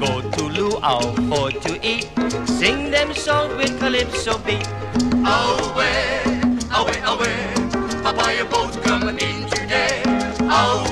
Go 0.00 0.20
to 0.20 0.42
luau 0.48 1.00
for 1.28 1.50
to 1.50 1.72
eat. 1.86 2.08
Sing 2.46 2.90
them 2.90 3.12
songs 3.14 3.54
with 3.56 3.78
calypso 3.78 4.38
beat. 4.38 4.66
Away, 5.24 6.22
away, 6.78 7.00
away, 7.12 7.38
papaya 8.02 8.44
boat 8.44 8.72
coming 8.82 9.18
in 9.18 9.48
today. 9.50 10.02
Away, 10.40 10.91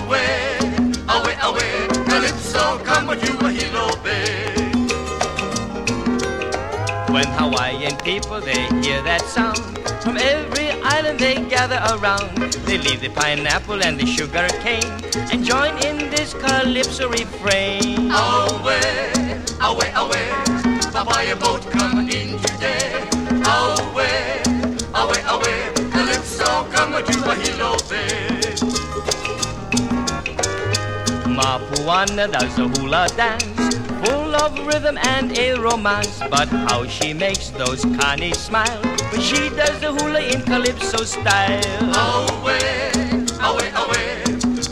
Hawaiian 7.51 7.97
people 8.05 8.41
they 8.41 8.63
hear 8.79 9.03
that 9.03 9.23
sound, 9.23 9.59
from 10.05 10.17
every 10.17 10.71
island 10.87 11.19
they 11.19 11.35
gather 11.51 11.83
around. 11.91 12.31
They 12.63 12.79
leave 12.79 13.01
the 13.01 13.09
pineapple 13.11 13.83
and 13.83 13.99
the 13.99 14.07
sugar 14.07 14.47
cane 14.63 14.87
and 15.33 15.45
join 15.45 15.75
in 15.83 15.99
this 16.11 16.33
calypso 16.33 17.09
refrain. 17.09 18.07
Away, 18.13 19.11
away, 19.67 19.91
away, 19.99 20.27
papaya 20.95 21.35
boat 21.35 21.67
coming 21.73 22.07
in 22.15 22.39
today. 22.39 22.95
Away, 23.43 24.43
away, 24.95 25.23
away, 25.27 25.59
calypso 25.91 26.71
coming 26.71 27.03
to 27.03 27.19
a 27.31 27.35
hilo 27.35 27.75
bay. 27.91 28.55
Mapuana 31.27 32.31
does 32.31 32.57
a 32.61 32.69
hula 32.79 33.09
dance, 33.17 33.43
full 34.05 34.35
of 34.35 34.67
rhythm 34.67 34.99
and 34.99 35.37
a 35.39 35.55
romance. 35.55 36.21
But 36.31 36.49
how 36.49 36.87
she 36.87 37.13
makes 37.13 37.51
those 37.51 37.85
carnies 37.85 38.37
smile 38.37 38.83
when 39.11 39.21
she 39.21 39.51
does 39.51 39.81
the 39.81 39.93
hula 39.93 40.21
in 40.21 40.43
calypso 40.43 41.05
style. 41.05 41.61
Away, 42.41 42.91
away, 43.49 43.71
away, 43.83 44.23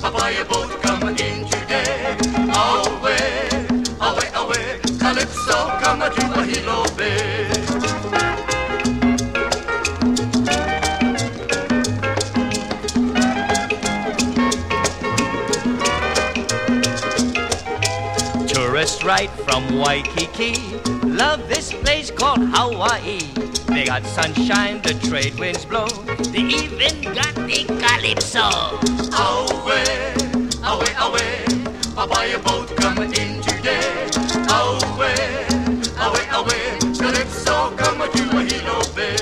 papaya 0.03 0.45
boat 0.45 0.70
coming 0.83 1.18
in 1.18 1.47
today. 1.47 2.16
Away, 2.66 3.49
away, 4.01 4.29
away, 4.43 4.81
calypso 4.99 5.57
coming 5.83 6.12
to 6.12 6.24
a 6.41 6.68
right 19.09 19.30
from 19.30 19.78
Waikiki 19.78 20.52
love 21.06 21.48
this 21.48 21.72
place 21.72 22.11
called 22.11 22.40
Hawaii. 22.52 23.20
They 23.72 23.86
got 23.86 24.04
sunshine, 24.04 24.82
the 24.82 24.92
trade 25.09 25.38
winds 25.38 25.64
blow. 25.64 25.88
They 26.34 26.44
even 26.44 27.00
got 27.14 27.34
the 27.34 27.64
calypso. 27.80 28.48
Away, 29.16 30.12
away, 30.72 30.92
away, 31.06 31.32
papaya 31.96 32.38
boat 32.40 32.68
coming 32.76 33.14
in 33.14 33.40
today. 33.40 34.11
Away, 34.61 35.46
away, 36.06 36.26
away, 36.40 36.64
calypso 37.00 37.74
coming 37.78 38.12
to 38.12 38.24
a 38.36 38.42
hilo 38.50 38.78
bay. 38.94 39.16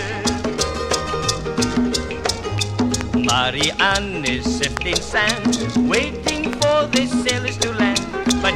Marianne 3.24 4.24
is 4.24 4.44
sifting 4.58 4.96
sand, 4.96 5.88
waiting 5.88 6.52
for 6.54 6.86
the 6.88 7.06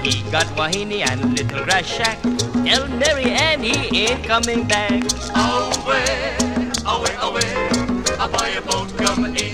he 0.02 0.22
got 0.30 0.46
Wahine 0.56 1.02
and 1.08 1.36
Little 1.36 1.64
Grass 1.64 1.86
Shack. 1.86 2.20
Tell 2.22 2.88
Mary 2.88 3.24
Ann 3.30 3.62
he 3.62 4.06
ain't 4.06 4.24
coming 4.24 4.66
back. 4.66 5.02
Away, 5.34 6.38
away, 6.86 7.14
away, 7.20 7.50
I 8.18 8.28
buy 8.30 8.48
a 8.50 8.62
boat 8.62 8.96
coming 8.96 9.36
in 9.36 9.49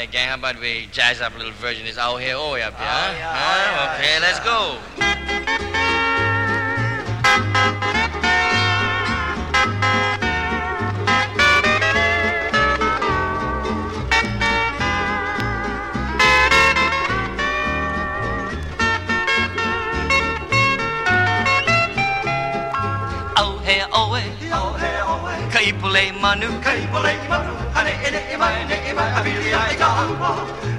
Yeah, 0.00 0.06
gang, 0.06 0.28
how 0.28 0.36
about 0.36 0.58
we 0.58 0.88
jazz 0.92 1.20
up 1.20 1.34
a 1.34 1.36
little 1.36 1.52
version? 1.52 1.86
It's 1.86 1.98
out 1.98 2.16
here, 2.16 2.34
oh, 2.34 2.54
here, 2.54 2.70
huh? 2.72 3.10
Oh, 3.12 3.12
yeah, 3.18 3.36
Huh? 3.36 3.36
oh, 3.36 3.84
yeah, 3.84 3.94
okay, 4.00 4.14
yeah. 4.14 4.20
let's 4.20 4.40
go. 4.40 4.99
Kaipule 25.60 26.12
manu. 26.22 26.48
Kay 26.64 26.80
pulay 26.92 27.16
imanu, 27.26 27.52
hane 27.76 27.92
ene 28.06 28.20
imay, 28.34 28.56
ne 28.68 28.76
imay, 28.90 29.10
abili 29.18 29.52
ay 29.52 29.74
kahawa. 29.80 30.30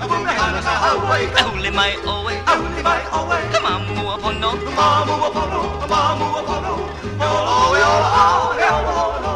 Abunay 0.02 0.36
hana 0.42 0.62
sa 0.66 0.74
Hawaii. 0.84 1.28
Ahuli 1.42 1.70
mai, 1.70 1.94
hey, 2.02 2.38
Ahuli 2.52 2.82
may 2.88 3.02
away. 3.14 3.44
kamamu 3.54 4.04
apono. 4.14 4.50
Mamu 4.78 5.16
apolo, 5.28 5.62
mamu 5.92 6.28
apolo. 6.42 6.74
Yolo, 7.22 7.58
yolo, 7.82 8.10
ah, 8.22 8.50
yolo, 8.64 8.96
yolo. 9.24 9.34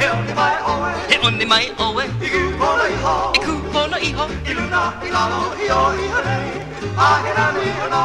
Heli 0.00 0.32
may 0.38 0.56
away. 0.72 0.96
He 1.10 1.16
only 1.26 1.44
mai, 1.44 1.64
oh, 1.78 1.92
hey, 1.98 2.08
Igu 2.26 2.40
pulay 2.58 2.94
ho. 3.04 3.14
iku 3.36 3.52
pono 3.72 3.96
iho. 4.08 4.24
Iluna, 4.50 4.80
ilalo, 5.06 5.40
iyo, 5.64 5.80
ihane. 6.04 6.36
Ahirani, 6.96 7.68
ano. 7.84 8.02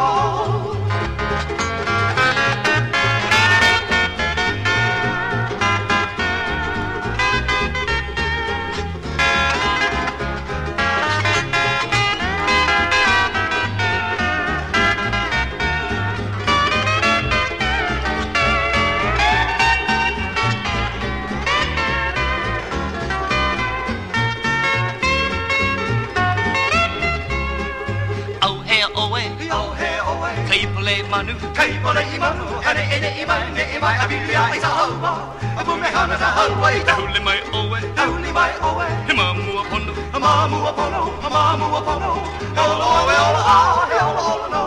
Kaipule 31.11 31.33
manu. 31.33 31.53
Kay 31.53 31.71
pulay 31.83 32.07
imanu, 32.15 32.43
hane 32.63 32.83
ene 32.95 33.09
imay, 33.21 33.43
ne 33.53 33.63
imay, 33.75 33.95
abili 34.03 34.35
ay 34.35 34.59
kahawa. 34.59 35.11
Abunay 35.59 35.91
hana 35.91 36.17
sa 36.17 36.27
Hawaii. 36.37 36.81
Ahuli 36.87 37.19
mai, 37.23 37.37
hey, 37.37 38.03
Ahuli 38.03 38.31
may 38.33 38.51
away. 38.61 38.91
kamamu 39.07 39.59
apono. 39.59 39.93
Amamu 40.13 40.67
Apollo, 40.67 41.01
Amamu 41.23 41.65
Apollo, 41.79 42.11
Hello, 42.55 42.89
hello, 43.07 43.41
ah, 43.53 43.87
hello, 43.91 44.47
no. 44.53 44.63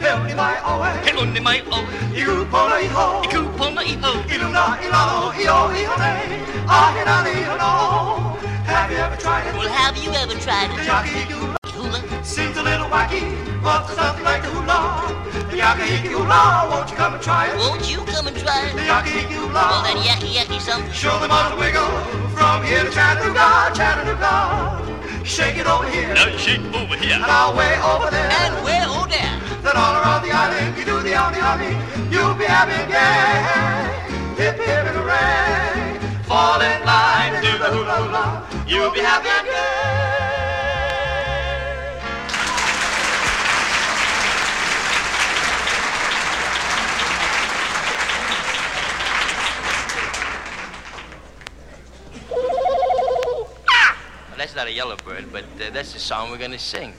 Help 0.00 0.24
me 0.24 0.34
my 0.34 0.56
He 1.04 1.12
only 1.12 1.40
mai, 1.40 1.58
hey, 1.60 2.20
You 2.20 2.44
polo 2.50 2.76
iho, 2.80 3.22
iku 3.24 3.40
pono 3.58 3.82
iho. 3.82 4.12
iluna 4.34 4.64
ilalo, 4.84 5.32
io 5.36 5.56
ihone, 5.80 6.12
ah, 6.68 6.92
hinani 6.96 7.34
no. 7.60 7.70
Have 8.66 8.90
you 8.90 8.96
ever 8.98 9.16
tried 9.16 9.46
it? 9.46 9.54
Well, 9.54 9.68
have 9.68 9.96
you 9.98 10.10
ever 10.12 10.34
tried 10.40 10.70
The 10.70 10.80
it? 10.82 10.88
yaki 10.88 11.32
hula 11.32 11.56
Hula? 11.76 12.24
seems 12.24 12.56
a 12.56 12.62
little 12.62 12.88
wacky, 12.88 13.22
but 13.62 13.86
there's 13.86 13.98
nothing 13.98 14.24
like 14.24 14.42
the 14.42 14.48
hula. 14.48 14.63
The 15.64 15.70
yaki 15.70 16.12
hula, 16.12 16.68
won't 16.70 16.90
you 16.90 16.96
come 16.96 17.14
and 17.14 17.22
try 17.22 17.46
it? 17.48 17.56
Won't 17.56 17.90
you 17.90 18.04
come 18.04 18.26
and 18.26 18.36
try 18.36 18.68
it? 18.68 18.76
The 18.76 18.82
it? 18.84 18.92
yaki 18.92 19.16
Well, 19.32 19.48
hula. 19.48 19.80
that 19.88 19.96
yucky 20.04 20.36
yucky 20.36 20.60
something. 20.60 20.92
Show 20.92 21.18
them 21.20 21.30
how 21.30 21.48
to 21.48 21.56
wiggle 21.56 21.88
from 22.36 22.62
here 22.64 22.84
to 22.84 22.90
Chattanooga, 22.92 23.72
Chattanooga. 23.72 25.24
Shake 25.24 25.56
it 25.56 25.66
over 25.66 25.88
here 25.88 26.12
Now 26.12 26.28
shake 26.36 26.60
over 26.76 26.96
here. 27.00 27.14
and 27.16 27.24
I'll 27.24 27.56
way 27.56 27.80
over 27.80 28.10
there. 28.10 28.28
And 28.44 28.52
way 28.62 28.76
over 28.84 29.08
there? 29.08 29.32
Then 29.64 29.72
all 29.74 29.94
around 30.04 30.20
the 30.28 30.32
island, 30.36 30.76
you 30.76 30.84
do 30.84 31.00
the 31.00 31.16
omni 31.16 31.40
omni, 31.40 31.72
you'll 32.12 32.34
be 32.36 32.44
having 32.44 32.84
gay. 32.92 34.36
Hip 34.36 34.60
hip 34.60 34.84
and 34.84 34.96
hooray, 35.00 35.98
fall 36.28 36.60
in 36.60 36.84
line 36.84 37.32
and 37.36 37.42
do 37.42 37.56
the 37.56 37.70
hula 37.72 37.96
hula, 38.04 38.24
you'll 38.68 38.92
be 38.92 39.00
having 39.00 39.48
gay. 39.48 39.83
That's 54.44 54.54
not 54.54 54.66
a 54.66 54.72
yellow 54.72 54.96
bird, 54.96 55.24
but 55.32 55.44
uh, 55.44 55.70
that's 55.72 55.94
the 55.94 55.98
song 55.98 56.30
we're 56.30 56.36
gonna 56.36 56.58
sing. 56.58 56.92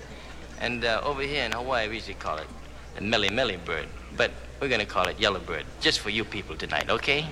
And 0.62 0.84
uh, 0.84 1.02
over 1.04 1.22
here 1.22 1.44
in 1.44 1.52
Hawaii, 1.52 1.88
we 1.88 1.94
usually 1.98 2.16
call 2.16 2.40
it 2.40 2.48
the 2.96 3.02
Melly 3.02 3.30
Melly 3.30 3.58
bird, 3.58 3.86
but 4.18 4.32
we're 4.60 4.68
gonna 4.68 4.84
call 4.84 5.08
it 5.08 5.20
yellow 5.20 5.40
bird, 5.40 5.64
just 5.80 6.00
for 6.00 6.10
you 6.10 6.26
people 6.26 6.56
tonight, 6.56 6.90
okay? 6.90 7.28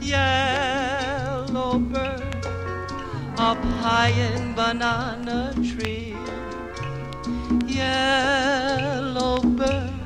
Yellow 0.00 1.78
bird 1.78 2.46
up 3.36 3.62
high 3.84 4.14
in 4.16 4.54
banana 4.54 5.52
tree. 5.62 6.16
Yellow 7.66 9.42
bird 9.42 9.99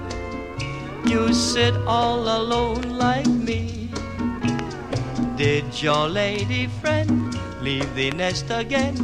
you 1.14 1.32
sit 1.32 1.74
all 1.86 2.22
alone 2.22 2.82
like 2.98 3.26
me. 3.48 3.88
Did 5.36 5.80
your 5.80 6.08
lady 6.08 6.66
friend 6.66 7.32
leave 7.62 7.94
the 7.94 8.10
nest 8.10 8.46
again? 8.50 8.96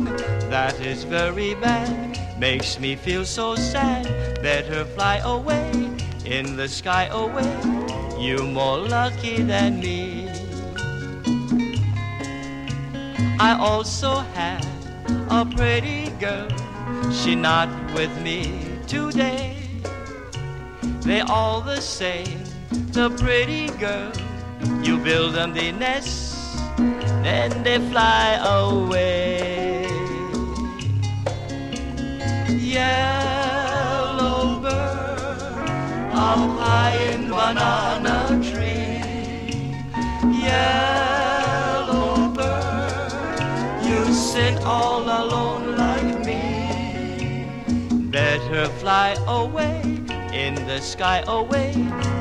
That 0.51 0.75
is 0.81 1.05
very 1.05 1.55
bad, 1.55 2.19
makes 2.41 2.81
me 2.81 2.97
feel 2.97 3.25
so 3.25 3.55
sad. 3.55 4.43
Better 4.43 4.85
fly 4.87 5.19
away 5.19 5.71
in 6.25 6.57
the 6.57 6.67
sky 6.69 7.05
away. 7.23 7.55
You 8.19 8.39
more 8.43 8.79
lucky 8.79 9.43
than 9.43 9.79
me. 9.79 10.27
I 13.39 13.57
also 13.61 14.19
had 14.35 14.67
a 15.31 15.47
pretty 15.47 16.11
girl. 16.19 16.51
She 17.13 17.37
not 17.37 17.69
with 17.95 18.13
me 18.21 18.41
today. 18.89 19.60
They 21.03 21.21
all 21.23 21.63
the 21.63 21.81
same, 21.81 22.45
the 22.93 23.09
pretty 23.11 23.69
girl. 23.79 24.13
You 24.83 24.99
build 24.99 25.35
them 25.35 25.55
the 25.55 25.73
nest, 25.73 26.37
then 27.23 27.63
they 27.65 27.79
fly 27.91 28.35
away. 28.45 29.87
Yellow 32.61 33.81
bird, 34.61 35.41
up 36.13 36.59
high 36.61 36.97
in 37.11 37.31
banana 37.31 38.39
tree. 38.45 39.01
Yellow 40.45 42.29
bird, 42.29 43.83
you 43.83 44.13
sit 44.13 44.63
all 44.65 45.03
alone 45.03 45.77
like 45.77 46.27
me. 46.27 47.47
Better 48.11 48.67
fly 48.81 49.17
away 49.27 49.80
in 50.57 50.67
the 50.67 50.81
sky 50.81 51.23
away. 51.27 51.73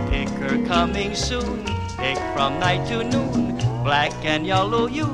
Pick 0.09 0.29
her 0.41 0.57
coming 0.65 1.15
soon. 1.15 1.65
Pick 1.97 2.17
from 2.33 2.59
night 2.59 2.85
to 2.87 3.03
noon. 3.03 3.57
Black 3.83 4.13
and 4.23 4.45
yellow 4.45 4.87
you 4.87 5.07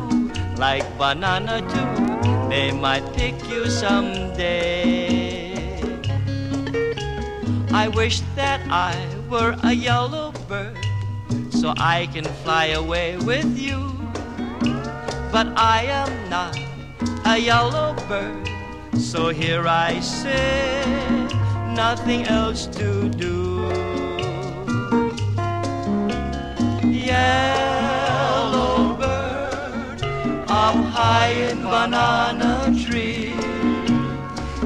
like 0.58 0.86
banana 0.98 1.62
too. 1.72 1.92
They 2.50 2.72
might 2.72 3.06
pick 3.14 3.36
you 3.50 3.70
someday. 3.70 5.56
I 7.72 7.88
wish 7.90 8.22
that 8.36 8.62
I 8.70 8.96
were 9.30 9.56
a 9.64 9.74
yellow 9.74 10.32
bird 10.48 10.78
so 11.52 11.74
I 11.78 12.08
can 12.14 12.26
fly 12.44 12.68
away 12.82 13.18
with 13.18 13.58
you. 13.58 13.80
But 15.32 15.48
I 15.58 15.84
am 16.02 16.12
not 16.30 16.58
a 17.26 17.38
yellow 17.38 17.96
bird, 18.08 18.48
so 18.98 19.30
here 19.30 19.68
I 19.68 20.00
sit, 20.00 21.25
nothing 21.76 22.26
else 22.28 22.68
to 22.68 23.10
do. 23.10 23.68
Yellow 27.12 28.96
bird, 28.96 30.02
up 30.48 30.76
high 30.96 31.34
in 31.50 31.62
banana 31.64 32.74
tree. 32.86 33.34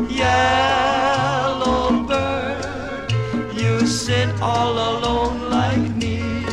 Yellow 0.07 2.03
bird, 2.03 3.12
you 3.57 3.88
sit 3.88 4.30
all 4.39 4.74
alone 4.74 5.49
like 5.49 5.95
me. 5.95 6.45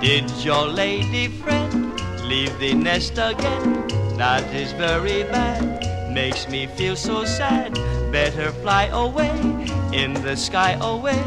Did 0.00 0.28
your 0.44 0.66
lady 0.66 1.28
friend 1.28 1.94
leave 2.24 2.58
the 2.58 2.74
nest 2.74 3.12
again? 3.12 3.86
That 4.16 4.42
is 4.52 4.72
very 4.72 5.22
bad, 5.22 6.12
makes 6.12 6.48
me 6.48 6.66
feel 6.66 6.96
so 6.96 7.24
sad. 7.24 7.78
Better 8.12 8.52
fly 8.52 8.88
away 8.92 9.30
in 9.94 10.12
the 10.12 10.36
sky 10.36 10.72
away. 10.82 11.18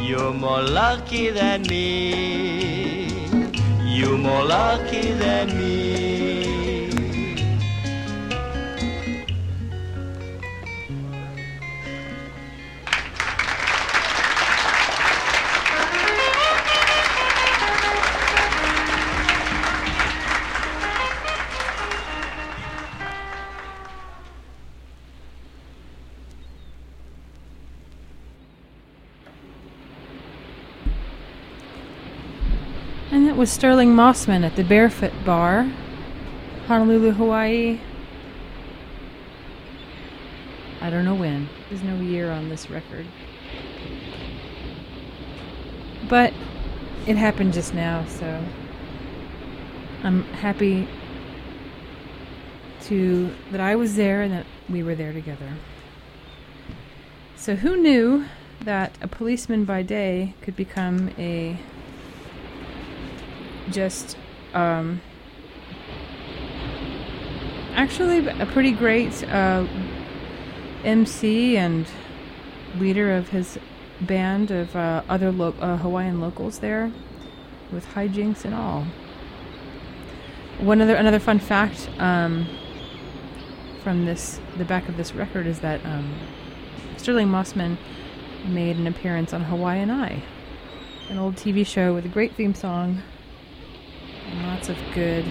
You're 0.00 0.32
more 0.32 0.62
lucky 0.62 1.30
than 1.30 1.62
me. 1.62 3.26
You're 3.82 4.18
more 4.18 4.44
lucky 4.44 5.10
than 5.14 5.48
me. 5.58 6.11
Was 33.42 33.50
Sterling 33.50 33.88
Mossman 33.96 34.44
at 34.44 34.54
the 34.54 34.62
Barefoot 34.62 35.10
Bar, 35.26 35.68
Honolulu, 36.68 37.10
Hawaii. 37.10 37.80
I 40.80 40.88
don't 40.88 41.04
know 41.04 41.16
when. 41.16 41.48
There's 41.68 41.82
no 41.82 41.96
year 41.96 42.30
on 42.30 42.50
this 42.50 42.70
record. 42.70 43.04
But 46.08 46.32
it 47.08 47.16
happened 47.16 47.52
just 47.52 47.74
now, 47.74 48.04
so 48.06 48.44
I'm 50.04 50.22
happy 50.34 50.86
to 52.82 53.34
that 53.50 53.60
I 53.60 53.74
was 53.74 53.96
there 53.96 54.22
and 54.22 54.32
that 54.32 54.46
we 54.70 54.84
were 54.84 54.94
there 54.94 55.12
together. 55.12 55.52
So 57.34 57.56
who 57.56 57.76
knew 57.76 58.24
that 58.60 58.96
a 59.00 59.08
policeman 59.08 59.64
by 59.64 59.82
day 59.82 60.34
could 60.42 60.54
become 60.54 61.10
a 61.18 61.58
just 63.72 64.16
um, 64.54 65.00
actually 67.74 68.26
a 68.28 68.46
pretty 68.46 68.72
great 68.72 69.24
uh, 69.24 69.66
MC 70.84 71.56
and 71.56 71.86
leader 72.78 73.12
of 73.12 73.28
his 73.28 73.58
band 74.00 74.50
of 74.50 74.74
uh, 74.74 75.02
other 75.08 75.30
lo- 75.30 75.54
uh, 75.60 75.76
Hawaiian 75.78 76.20
locals 76.20 76.58
there, 76.58 76.92
with 77.72 77.86
hijinks 77.86 78.44
and 78.44 78.54
all. 78.54 78.86
One 80.58 80.80
other 80.80 80.94
another 80.94 81.18
fun 81.18 81.38
fact 81.38 81.88
um, 81.98 82.46
from 83.82 84.04
this 84.04 84.40
the 84.58 84.64
back 84.64 84.88
of 84.88 84.96
this 84.96 85.14
record 85.14 85.46
is 85.46 85.60
that 85.60 85.84
um, 85.84 86.14
Sterling 86.96 87.28
Mossman 87.28 87.78
made 88.46 88.76
an 88.76 88.86
appearance 88.86 89.32
on 89.32 89.44
Hawaiian 89.44 89.90
Eye, 89.90 90.22
an 91.08 91.18
old 91.18 91.36
TV 91.36 91.66
show 91.66 91.94
with 91.94 92.04
a 92.04 92.08
great 92.08 92.34
theme 92.34 92.54
song 92.54 93.02
and 94.30 94.46
lots 94.46 94.68
of 94.68 94.76
good, 94.94 95.24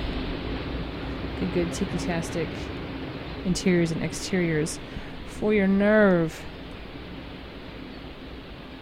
good, 1.39 1.54
good 1.54 1.74
tiki-tastic 1.74 2.48
interiors 3.46 3.92
and 3.92 4.04
exteriors 4.04 4.80
for 5.28 5.54
your 5.54 5.68
nerve. 5.68 6.44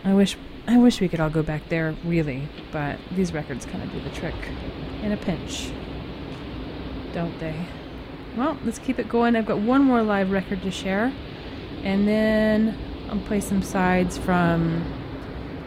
I 0.04 0.14
wish, 0.14 0.38
I 0.68 0.78
wish 0.78 1.02
we 1.02 1.08
could 1.08 1.20
all 1.20 1.30
go 1.30 1.44
back 1.44 1.68
there, 1.70 1.96
really, 2.04 2.48
but 2.72 2.98
these 3.12 3.34
records 3.34 3.66
kind 3.66 3.84
of 3.84 3.92
do 3.92 4.00
the 4.02 4.10
trick 4.10 4.36
in 5.02 5.12
a 5.12 5.18
pinch, 5.18 5.72
don't 7.14 7.38
they? 7.40 7.56
Well, 8.36 8.58
let's 8.64 8.80
keep 8.80 9.00
it 9.00 9.10
going. 9.10 9.36
I've 9.36 9.46
got 9.46 9.60
one 9.60 9.84
more 9.84 10.02
live 10.02 10.32
record 10.32 10.62
to 10.64 10.72
share, 10.72 11.12
and 11.84 12.08
then 12.08 12.78
I'll 13.10 13.20
play 13.20 13.42
some 13.42 13.62
sides 13.62 14.18
from 14.18 14.84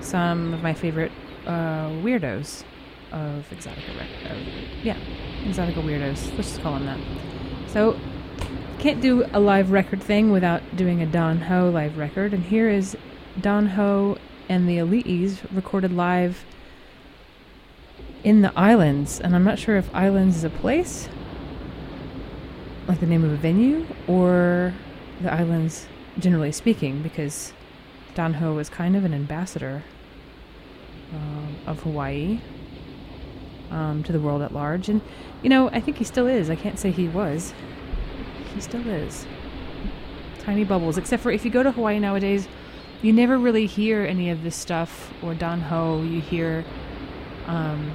some 0.01 0.55
of 0.55 0.62
my 0.62 0.74
favorite 0.74 1.12
uh, 1.47 1.88
weirdos 2.03 2.64
of 3.12 3.48
Exotica 3.50 3.98
rec- 3.98 4.30
of, 4.30 4.38
yeah, 4.82 4.96
Exotica 5.44 5.82
weirdos. 5.82 6.34
Let's 6.36 6.48
just 6.48 6.62
call 6.62 6.74
them 6.74 6.86
that. 6.86 7.70
So, 7.70 7.98
can't 8.78 9.00
do 9.00 9.24
a 9.32 9.38
live 9.38 9.70
record 9.70 10.02
thing 10.02 10.32
without 10.32 10.76
doing 10.76 11.00
a 11.02 11.06
Don 11.06 11.38
Ho 11.42 11.70
live 11.70 11.96
record, 11.96 12.32
and 12.32 12.42
here 12.42 12.68
is 12.68 12.96
Don 13.40 13.66
Ho 13.66 14.18
and 14.48 14.68
the 14.68 14.78
Aliis 14.78 15.38
recorded 15.52 15.92
live 15.92 16.44
in 18.24 18.42
the 18.42 18.52
Islands, 18.58 19.20
and 19.20 19.34
I'm 19.34 19.44
not 19.44 19.58
sure 19.58 19.76
if 19.76 19.94
Islands 19.94 20.36
is 20.36 20.44
a 20.44 20.50
place, 20.50 21.08
like 22.88 23.00
the 23.00 23.06
name 23.06 23.24
of 23.24 23.32
a 23.32 23.36
venue, 23.36 23.86
or 24.06 24.74
the 25.20 25.32
Islands 25.32 25.86
generally 26.18 26.52
speaking, 26.52 27.02
because 27.02 27.52
Don 28.14 28.34
Ho 28.34 28.54
was 28.54 28.68
kind 28.68 28.96
of 28.96 29.04
an 29.04 29.14
ambassador 29.14 29.82
um, 31.12 31.56
of 31.66 31.80
Hawaii 31.82 32.40
um, 33.72 34.02
to 34.04 34.12
the 34.12 34.20
world 34.20 34.42
at 34.42 34.52
large. 34.52 34.88
And, 34.88 35.00
you 35.42 35.48
know, 35.48 35.68
I 35.70 35.80
think 35.80 35.96
he 35.96 36.04
still 36.04 36.26
is. 36.26 36.50
I 36.50 36.56
can't 36.56 36.78
say 36.78 36.90
he 36.90 37.08
was. 37.08 37.54
He 38.54 38.60
still 38.60 38.86
is. 38.86 39.26
Tiny 40.40 40.64
bubbles. 40.64 40.98
Except 40.98 41.22
for 41.22 41.32
if 41.32 41.44
you 41.44 41.50
go 41.50 41.62
to 41.62 41.72
Hawaii 41.72 41.98
nowadays, 41.98 42.46
you 43.00 43.12
never 43.12 43.38
really 43.38 43.66
hear 43.66 44.02
any 44.02 44.30
of 44.30 44.42
this 44.42 44.54
stuff 44.54 45.12
or 45.22 45.34
Don 45.34 45.60
Ho. 45.60 46.02
You 46.02 46.20
hear, 46.20 46.64
um, 47.46 47.90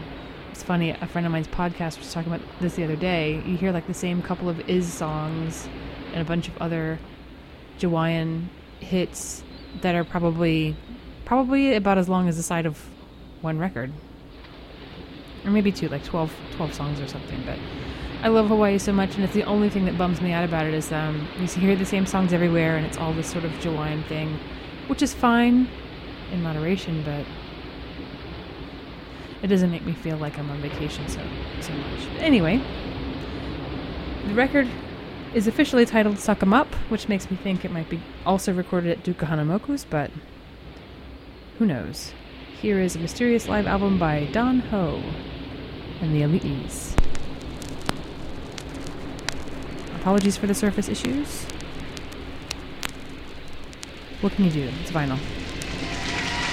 it's 0.51 0.63
funny, 0.63 0.89
a 0.89 1.07
friend 1.07 1.25
of 1.25 1.31
mine's 1.31 1.47
podcast 1.47 1.99
was 1.99 2.11
talking 2.11 2.33
about 2.33 2.45
this 2.59 2.75
the 2.75 2.83
other 2.83 2.95
day. 2.95 3.41
You 3.45 3.55
hear 3.55 3.71
like 3.71 3.87
the 3.87 3.93
same 3.93 4.21
couple 4.21 4.49
of 4.49 4.67
Iz 4.69 4.91
songs 4.91 5.69
and 6.11 6.21
a 6.21 6.25
bunch 6.25 6.47
of 6.47 6.57
other 6.57 6.99
Hawaiian 7.79 8.49
hits 8.79 9.43
that 9.81 9.95
are 9.95 10.03
probably 10.03 10.75
probably 11.25 11.75
about 11.75 11.97
as 11.97 12.07
long 12.07 12.27
as 12.27 12.37
the 12.37 12.43
side 12.43 12.65
of 12.65 12.89
one 13.41 13.59
record 13.59 13.91
or 15.45 15.51
maybe 15.51 15.71
two, 15.71 15.89
like 15.89 16.03
12, 16.03 16.33
12 16.55 16.73
songs 16.73 16.99
or 16.99 17.07
something. 17.07 17.41
But 17.45 17.57
I 18.23 18.29
love 18.29 18.47
Hawaii 18.47 18.77
so 18.77 18.91
much, 18.91 19.15
and 19.15 19.23
it's 19.23 19.33
the 19.33 19.43
only 19.43 19.69
thing 19.69 19.85
that 19.85 19.97
bums 19.97 20.21
me 20.21 20.31
out 20.31 20.43
about 20.43 20.65
it 20.65 20.73
is 20.73 20.91
um, 20.91 21.27
you 21.39 21.47
hear 21.47 21.75
the 21.75 21.85
same 21.85 22.05
songs 22.05 22.33
everywhere, 22.33 22.75
and 22.75 22.85
it's 22.85 22.97
all 22.97 23.13
this 23.13 23.29
sort 23.29 23.45
of 23.45 23.51
Hawaiian 23.63 24.03
thing, 24.03 24.39
which 24.87 25.01
is 25.01 25.13
fine 25.13 25.67
in 26.31 26.41
moderation, 26.41 27.03
but 27.03 27.25
it 29.43 29.47
doesn't 29.47 29.71
make 29.71 29.85
me 29.85 29.93
feel 29.93 30.17
like 30.17 30.37
I'm 30.39 30.49
on 30.49 30.59
vacation 30.61 31.07
so 31.07 31.21
so 31.61 31.73
much. 31.73 32.07
But 32.13 32.21
anyway, 32.23 32.61
the 34.25 34.33
record 34.33 34.67
is 35.33 35.47
officially 35.47 35.85
titled 35.85 36.17
"Suck 36.17 36.41
'Em 36.41 36.53
Up," 36.53 36.73
which 36.89 37.07
makes 37.07 37.29
me 37.29 37.37
think 37.37 37.63
it 37.63 37.71
might 37.71 37.89
be 37.89 38.01
also 38.25 38.51
recorded 38.51 38.91
at 38.91 39.03
Duke 39.03 39.17
Kahanamoku's, 39.17 39.85
but 39.85 40.09
who 41.59 41.65
knows? 41.65 42.13
Here 42.61 42.79
is 42.81 42.95
a 42.95 42.99
mysterious 42.99 43.47
live 43.47 43.67
album 43.67 43.99
by 43.99 44.25
Don 44.31 44.61
Ho 44.71 44.99
and 46.01 46.11
the 46.11 46.23
Aliis. 46.23 46.97
Apologies 49.97 50.37
for 50.37 50.47
the 50.47 50.55
surface 50.55 50.89
issues. 50.89 51.43
What 54.21 54.33
can 54.33 54.45
you 54.45 54.51
do? 54.51 54.71
It's 54.81 54.89
vinyl. 54.89 55.19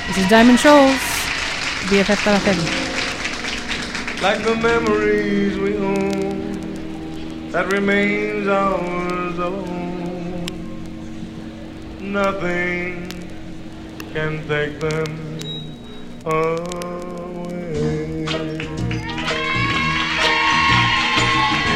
This 0.08 0.18
is 0.18 0.28
Diamond 0.28 0.60
Shoals, 0.60 1.00
BFF.FM. 1.88 2.60
like 4.22 4.44
the 4.44 4.56
memories 4.56 5.56
we 5.56 5.74
own 5.78 7.50
that 7.50 7.72
remains 7.72 8.46
ours 8.46 9.38
alone. 9.38 10.44
Nothing 12.02 13.08
can 14.12 14.46
take 14.46 14.78
them 14.80 15.33
away. 16.26 18.24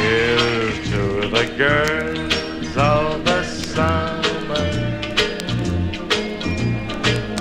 Here's 0.01 0.91
to 0.91 1.29
the 1.29 1.55
girls 1.57 2.77
of 2.77 3.25
the 3.25 3.43
summer. 3.45 4.69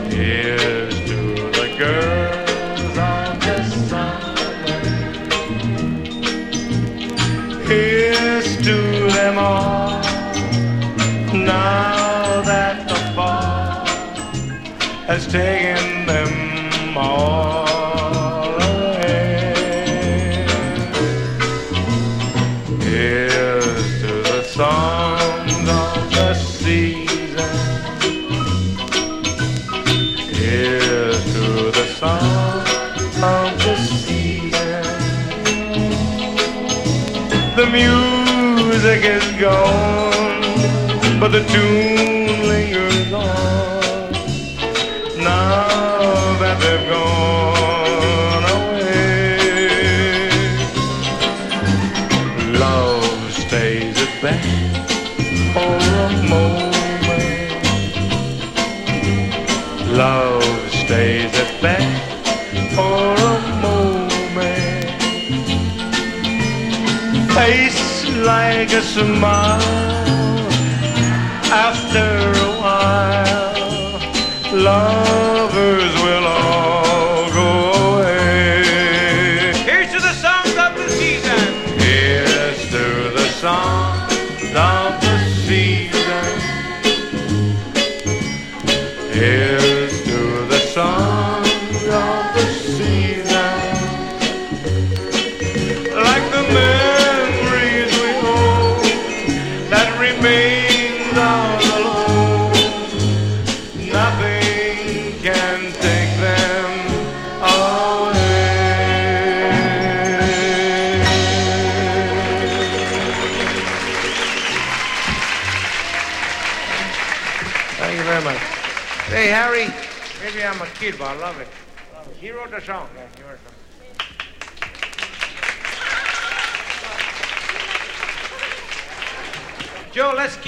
Here's 0.10 0.96
to 1.06 1.20
the 1.52 1.76
girls 1.78 2.98
of 2.98 3.40
the 3.40 3.58
summer. 3.88 4.36
Here's 7.68 8.58
to 8.58 8.76
them 9.12 9.38
all. 9.38 10.02
Now 11.34 12.42
that 12.42 12.88
the 12.90 13.00
fall 13.16 13.86
has 15.08 15.26
taken 15.28 15.97
Here's 22.82 24.02
to 24.02 24.14
the 24.24 24.42
songs 24.44 25.70
of 25.70 26.10
the. 26.66 26.82
Here's 30.34 31.22
to 31.34 31.46
the 31.72 31.86
song 32.00 32.66
of 33.24 33.48
the. 33.62 33.76
The 37.56 37.68
music 37.68 39.02
is 39.04 39.26
gone, 39.40 40.42
but 41.20 41.30
the 41.32 41.44
tune 41.54 42.17
like 68.78 68.86
a 68.86 68.90
smile 68.90 69.87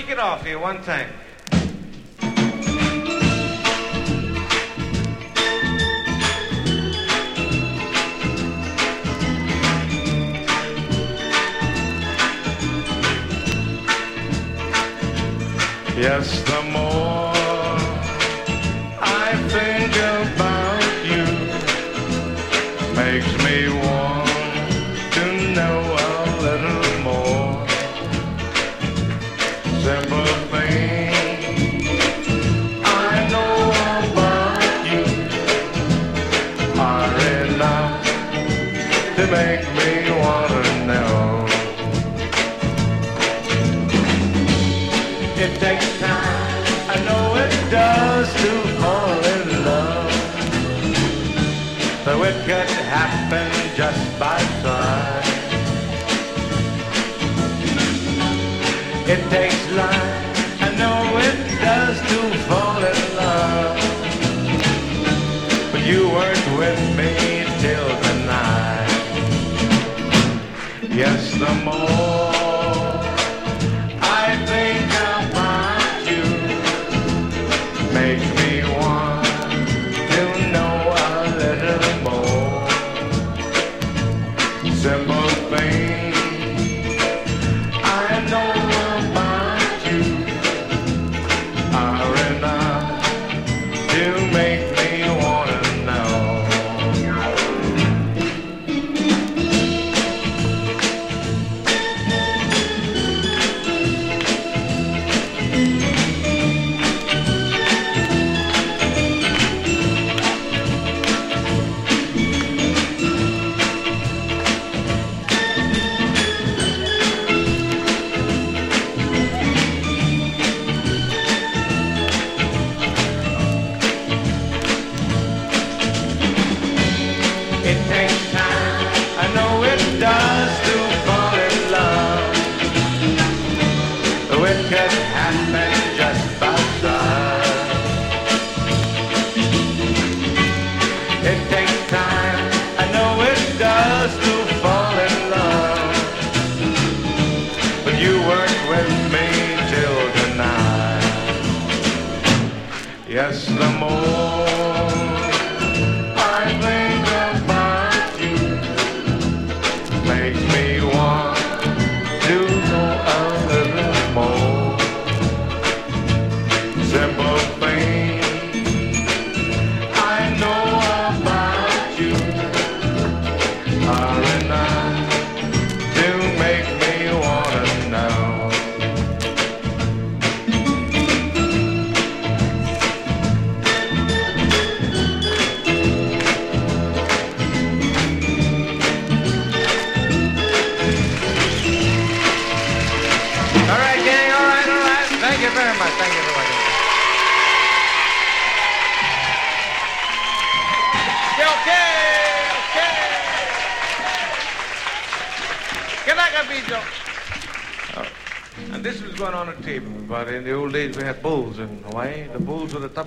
it 0.10 0.18
off 0.20 0.44
here 0.44 0.58
one 0.58 0.82
time. 0.84 1.19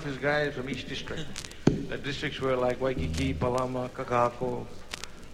Toughest 0.02 0.20
guys 0.20 0.52
from 0.52 0.68
each 0.68 0.88
district. 0.88 1.24
The 1.66 1.96
districts 1.96 2.40
were 2.40 2.56
like 2.56 2.80
Waikiki, 2.80 3.34
Palama, 3.34 3.88
Kakako, 3.90 4.66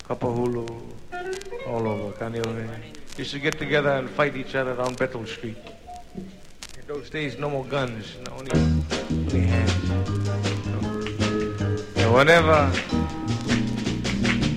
Kapahulu, 0.07 0.69
all 1.66 1.89
over, 1.89 2.12
Kaneohe. 2.12 2.69
used 3.16 3.31
to 3.31 3.39
get 3.39 3.59
together 3.59 3.93
and 3.93 4.11
fight 4.11 4.36
each 4.36 4.55
other 4.55 4.77
down 4.77 4.95
Bethel 4.95 5.24
Street. 5.24 5.57
In 6.16 6.86
those 6.86 7.09
days, 7.09 7.39
no 7.39 7.49
more 7.49 7.65
guns, 7.65 8.16
no, 8.27 8.36
only, 8.36 8.53
only 9.11 9.40
hands. 9.40 9.90
And 11.97 12.12
whenever 12.12 12.70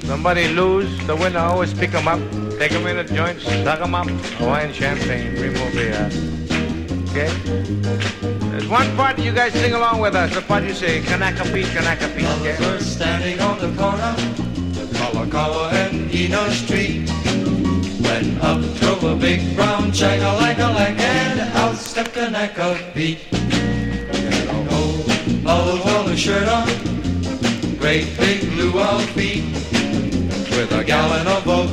somebody 0.05 0.49
lose, 0.49 0.91
the 1.07 1.15
winner 1.15 1.39
always 1.39 1.73
pick 1.73 1.93
'em 1.93 2.09
up, 2.09 2.19
take 2.59 2.73
'em 2.73 2.85
in 2.85 2.97
the 2.97 3.05
joint, 3.15 3.39
suck 3.63 3.79
'em 3.79 3.95
up, 3.95 4.09
Hawaiian 4.39 4.73
champagne, 4.73 5.39
remove 5.39 5.73
the 5.73 5.87
uh, 5.95 6.31
Okay? 7.11 8.30
There's 8.71 8.87
one 8.87 8.95
part 8.95 9.19
you 9.19 9.33
guys 9.33 9.51
sing 9.51 9.73
along 9.73 9.99
with 9.99 10.15
us. 10.15 10.33
The 10.33 10.41
part 10.41 10.63
you 10.63 10.73
say, 10.73 11.01
Kanaka 11.01 11.43
Pete, 11.51 11.65
Kanaka 11.75 12.07
Pete. 12.15 12.25
Okay? 12.25 12.55
We're 12.57 12.79
standing 12.79 13.41
on 13.41 13.59
the 13.59 13.67
corner, 13.75 14.15
the 14.71 14.87
Kalakaua 14.95 15.73
and 15.73 16.09
Eno 16.09 16.47
Street. 16.51 17.09
When 17.99 18.39
up 18.39 18.61
drove 18.79 19.03
a 19.03 19.15
big 19.17 19.57
brown 19.57 19.91
changa 19.91 20.39
like 20.39 20.57
a 20.57 20.71
leg 20.71 20.97
and 20.97 21.41
out 21.57 21.75
stepped 21.75 22.15
a 22.15 22.29
neck 22.29 22.57
of 22.59 22.79
Pete. 22.93 23.19
Had 23.19 24.47
a 24.47 24.69
gold 24.69 25.45
olive 25.45 25.81
color 25.81 26.15
shirt 26.15 26.47
on, 26.47 26.67
great 27.77 28.07
big 28.17 28.39
blue 28.51 28.71
luau 28.71 28.99
feet, 28.99 29.43
with 30.55 30.71
a 30.71 30.83
gallon 30.85 31.27
of 31.27 31.45
oat, 31.45 31.69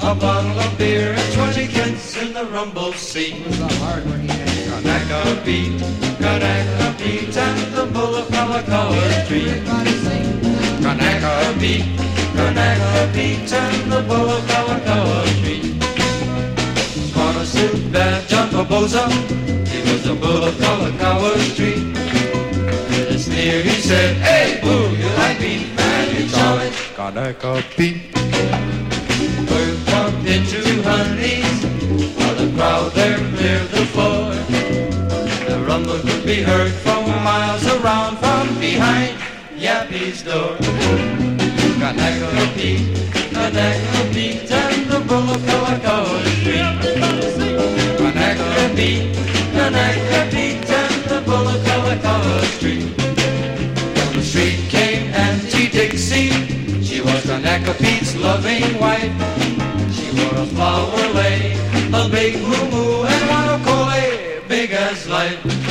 a 0.00 0.14
bottle 0.14 0.60
of 0.60 0.78
beer, 0.78 1.12
and 1.12 1.34
twenty 1.34 1.66
kids 1.66 2.16
in 2.16 2.32
the 2.32 2.44
rumble 2.44 2.92
seat. 2.92 3.34
It 3.34 3.46
was 3.48 3.60
a 3.60 3.74
hard 3.82 4.06
one 4.06 4.20
he 4.20 4.28
had. 4.28 4.84
Kanaka 4.84 5.42
Pete, 5.44 6.05
Kanaka 6.20 6.94
Pete, 6.98 7.36
and 7.36 7.74
the 7.74 7.84
of 8.16 8.28
Kalakaua 8.28 9.24
Street. 9.24 9.62
Kanaka 10.82 11.58
Pete, 11.60 11.84
Kanaka 12.34 13.12
Pete, 13.12 13.52
and 13.52 13.92
the 13.92 14.02
bull 14.02 14.30
of 14.30 14.42
Kalakaua 14.44 15.26
Street. 15.36 15.64
On 17.16 17.36
a 17.36 17.44
suit 17.44 17.92
that 17.92 18.28
John 18.28 18.50
Barboza, 18.50 19.08
he 19.70 19.78
was 19.90 20.06
bull 20.14 20.44
of 20.44 20.54
Kalakaua 20.54 21.36
Street. 21.52 21.84
With 22.88 23.10
a 23.10 23.18
sneer 23.18 23.62
he 23.62 23.80
said, 23.80 24.16
Hey, 24.16 24.60
boo, 24.62 24.96
you 24.96 25.08
like 25.20 25.40
me, 25.40 25.74
man, 25.76 26.16
you 26.16 26.28
it 26.60 26.72
Kanaka 26.96 27.62
Pete. 27.76 28.15
Be 36.36 36.42
heard 36.42 36.72
from 36.84 37.06
miles 37.24 37.66
around 37.66 38.16
from 38.18 38.46
behind 38.60 39.16
Yappy's 39.56 40.22
door. 40.22 40.56
Kanaka 41.80 42.28
Pete, 42.54 42.84
Kanaka 43.32 44.00
Pete, 44.12 44.50
and 44.50 44.86
the 44.90 45.00
bull 45.08 45.30
of 45.34 45.40
Kalakaua 45.48 46.20
Street. 46.36 46.76
Kanaka 48.00 48.76
Pete, 48.76 49.16
Kanaka 49.54 50.20
Pete, 50.32 50.70
and 50.80 51.04
the 51.10 51.20
bull 51.24 51.48
of 51.48 51.60
Kalakaua 51.68 52.40
Street. 52.56 52.84
Down 53.96 54.12
the 54.12 54.22
street 54.22 54.60
came 54.68 55.14
Auntie 55.14 55.68
Dixie. 55.68 56.32
She 56.82 57.00
was 57.00 57.24
Kanaka 57.24 57.72
Pete's 57.82 58.14
loving 58.16 58.78
wife. 58.78 59.14
She 59.96 60.06
wore 60.16 60.42
a 60.42 60.46
flower 60.54 61.06
lei, 61.14 61.56
a 62.00 62.08
big 62.10 62.34
moo 62.42 63.04
and 63.12 63.22
one 63.30 63.48
wanakole, 63.48 64.46
big 64.48 64.72
as 64.72 65.08
life. 65.08 65.65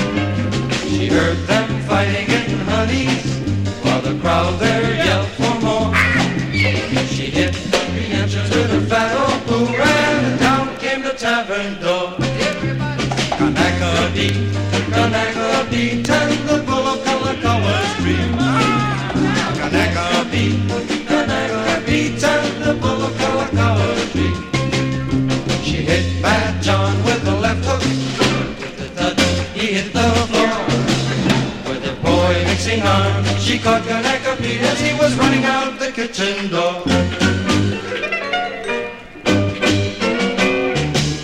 Heard 1.16 1.38
them 1.48 1.70
fighting 1.88 2.28
in 2.30 2.60
honeys, 2.68 3.26
while 3.82 4.02
the 4.02 4.20
crowd 4.20 4.60
there 4.60 4.96
yelled 5.06 5.30
for 5.40 5.56
more. 5.64 5.96
She 7.08 7.28
hit 7.32 7.54
the 7.54 8.02
entrance 8.20 8.50
with 8.50 8.70
her 8.70 8.82
fat 8.82 9.16
old 9.16 9.48
boo, 9.48 9.66
and 9.74 10.40
down 10.42 10.76
came 10.76 11.04
the 11.04 11.14
tavern 11.14 11.80
door. 11.80 12.18
Kanaka 13.40 14.12
Pete, 14.14 14.44
Kanaka 14.92 15.66
Pete, 15.70 16.10
and 16.10 16.50
the 16.50 16.58
bull 16.68 16.86
of 16.86 17.00
Kalakaua 17.06 17.76
Street. 17.96 18.32
Kanaka 19.60 20.06
Pete, 20.32 21.08
Kanaka 21.08 21.82
Pete, 21.86 22.24
and 22.26 22.62
the 22.62 22.74
bull 22.74 22.94
she 33.56 33.61
caught 33.61 33.84
Kanaka 33.84 34.36
Pete 34.41 34.61
as 34.61 34.80
he 34.82 34.94
was 34.99 35.15
running 35.15 35.45
out 35.45 35.80
the 35.80 35.90
kitchen 35.90 36.49
door. 36.49 36.84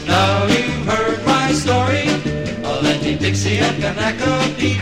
Now 0.08 0.46
you've 0.46 0.86
heard 0.92 1.26
my 1.26 1.52
story. 1.52 2.06
I'll 2.64 2.82
Dixie 3.18 3.58
and 3.58 3.82
Kanaka 3.82 4.32
Pete. 4.58 4.80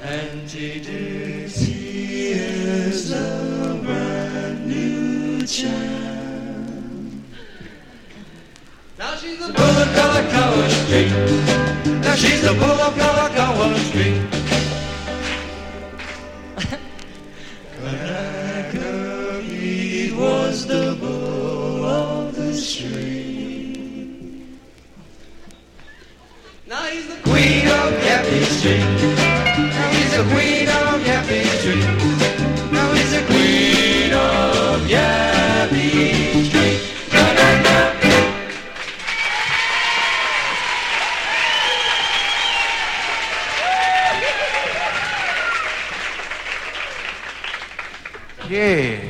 Auntie 0.00 0.80
Dixie 0.80 2.32
is 2.32 3.12
a 3.12 3.78
brand 3.84 4.66
new 4.66 5.46
child. 5.46 6.72
Now 8.98 9.14
she's 9.16 9.38
the 9.38 9.52
bull 9.52 9.76
of 9.84 9.88
Kalakaua 9.96 10.68
Street. 10.80 12.00
Now 12.00 12.14
she's 12.14 12.40
the 12.40 12.54
bull 12.54 12.80
of 12.86 12.94
Kalakaua 12.94 13.76
Street. 13.90 14.33
He's 28.64 30.16
the 30.16 30.24
queen 30.32 30.68
of 30.68 31.04
Yappy 31.04 31.44
Street. 31.58 31.84
He's 32.96 33.10
the 33.10 33.22
queen 33.26 34.12
of 34.14 34.80
Yappy 34.88 36.46
Street. 36.48 36.80
Yeah. 48.48 49.00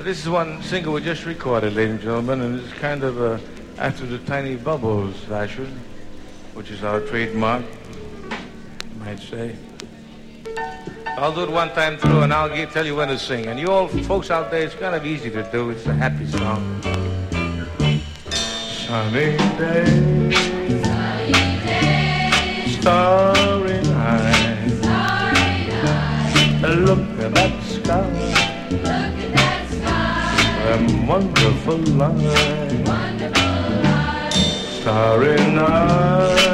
This 0.00 0.20
is 0.22 0.28
one 0.30 0.62
single 0.62 0.94
we 0.94 1.02
just 1.02 1.26
recorded, 1.26 1.74
ladies 1.74 1.92
and 1.92 2.00
gentlemen, 2.00 2.40
and 2.40 2.58
it's 2.60 2.72
kind 2.72 3.02
of 3.04 3.20
uh, 3.20 3.38
after 3.76 4.06
the 4.06 4.18
Tiny 4.20 4.56
Bubbles 4.56 5.16
fashion, 5.24 5.78
which 6.54 6.70
is 6.70 6.82
our 6.84 7.00
trademark, 7.00 7.64
might 9.04 9.20
say. 9.20 9.54
I'll 11.18 11.32
do 11.32 11.42
it 11.42 11.50
one 11.50 11.68
time 11.70 11.96
through, 11.98 12.22
and 12.22 12.32
I'll 12.32 12.48
get, 12.48 12.70
tell 12.72 12.86
you 12.86 12.96
when 12.96 13.08
to 13.08 13.18
sing. 13.18 13.46
And 13.46 13.60
you 13.60 13.70
all 13.70 13.86
folks 13.86 14.30
out 14.30 14.50
there, 14.50 14.62
it's 14.62 14.74
kind 14.74 14.94
of 14.94 15.04
easy 15.04 15.30
to 15.30 15.42
do. 15.52 15.70
It's 15.70 15.86
a 15.86 15.94
happy 15.94 16.26
song. 16.26 16.80
Sunny 18.86 19.36
day, 19.58 20.30
starry 22.80 23.82
night. 23.82 24.64
Look 26.62 27.00
at 27.20 27.34
that 27.34 27.62
sky. 27.62 28.10
Them 30.64 31.06
wonderful 31.06 31.76
light. 31.76 32.20
Starry 34.80 35.36
night. 35.52 36.53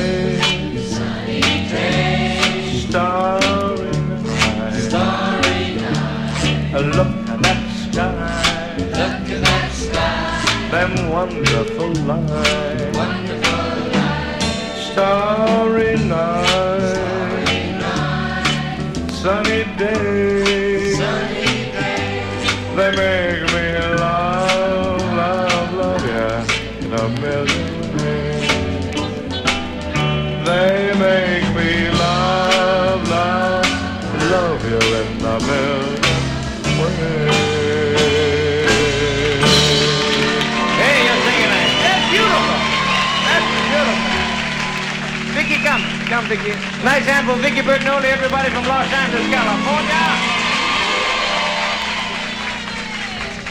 Them 10.71 11.09
wonderful 11.09 11.91
lights, 12.07 12.97
wonderful 12.97 13.91
lights. 13.91 14.45
Starry 14.91 15.97
night, 15.97 16.95
sunny 19.11 19.65
day, 19.77 20.93
sunny 20.93 21.71
day. 21.75 22.23
They 22.77 22.91
make 22.95 23.43
me 23.53 23.67
laugh, 23.97 25.01
a 26.93 27.09
million 27.19 27.73
ways. 27.97 28.49
They 30.45 30.93
make 30.99 31.47
me 31.55 31.71
love, 31.99 33.09
love, 33.09 33.69
love 34.31 34.61
you 34.69 34.79
in 35.01 35.25
a 35.25 35.39
million 35.47 35.80
come. 46.11 46.25
Vicky. 46.25 46.49
Nice 46.83 47.05
for 47.25 47.35
Vicky 47.37 47.61
Bertinoli, 47.61 48.03
everybody 48.03 48.49
from 48.49 48.65
Los 48.67 48.91
Angeles, 48.91 49.27
California. 49.31 50.03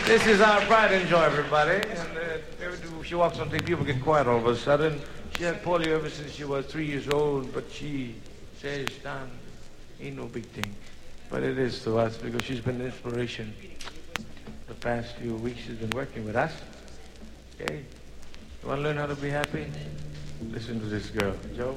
This 0.05 0.27
is 0.27 0.43
our 0.43 0.61
pride 0.67 0.93
and 0.93 1.09
joy, 1.09 1.23
everybody. 1.23 1.77
And 1.89 2.19
uh, 2.19 3.03
she 3.03 3.15
walks 3.15 3.39
on 3.39 3.49
stage, 3.49 3.65
people 3.65 3.87
get 3.87 4.03
quiet 4.03 4.27
all 4.27 4.37
of 4.37 4.47
a 4.47 4.57
sudden. 4.57 5.01
She 5.39 5.45
had 5.45 5.63
polio 5.63 5.87
ever 5.87 6.11
since 6.11 6.33
she 6.33 6.45
was 6.45 6.67
three 6.67 6.85
years 6.85 7.09
old, 7.09 7.51
but 7.55 7.65
she 7.73 8.17
says, 8.61 8.89
Don, 9.03 9.31
ain't 9.99 10.17
no 10.17 10.27
big 10.27 10.45
thing. 10.49 10.75
But 11.31 11.43
it 11.43 11.59
is 11.59 11.83
to 11.85 11.97
us 11.97 12.19
because 12.19 12.43
she's 12.43 12.61
been 12.61 12.79
an 12.81 12.87
inspiration. 12.89 13.55
The 14.69 14.75
past 14.75 15.17
few 15.17 15.35
weeks 15.37 15.61
she's 15.61 15.79
been 15.79 15.97
working 15.97 16.27
with 16.27 16.37
us. 16.37 16.53
Okay? 17.59 17.85
You 18.63 18.69
want 18.69 18.81
to 18.81 18.83
learn 18.83 18.99
how 18.99 19.07
to 19.07 19.15
be 19.15 19.31
happy? 19.31 19.67
Listen 20.51 20.79
to 20.81 20.87
this 20.87 21.07
girl. 21.09 21.35
Joe? 21.57 21.75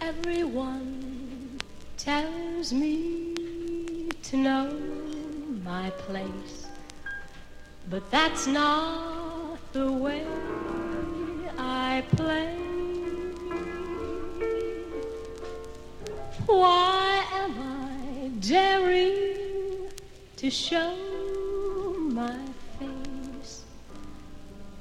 Everyone 0.00 1.60
tells 1.96 2.72
me 2.72 3.34
to 4.24 4.36
know 4.36 4.76
my 5.64 5.90
place, 5.90 6.66
but 7.88 8.10
that's 8.10 8.48
not 8.48 9.58
the 9.72 9.92
way 9.92 10.26
I 11.56 12.02
play. 12.16 12.56
Why 16.46 17.24
am 17.32 17.60
I 17.60 18.28
daring 18.40 19.90
to 20.36 20.50
show 20.50 20.96
my? 21.96 22.55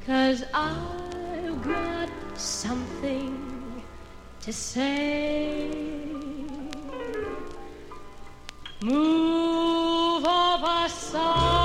Cause 0.05 0.43
I've 0.53 1.63
got 1.63 2.09
something 2.35 3.83
to 4.41 4.53
say. 4.53 5.71
Move 8.83 10.27
over 10.27 10.89
sun 10.89 11.64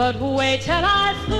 but 0.00 0.18
wait 0.18 0.62
till 0.62 0.82
I 0.82 1.39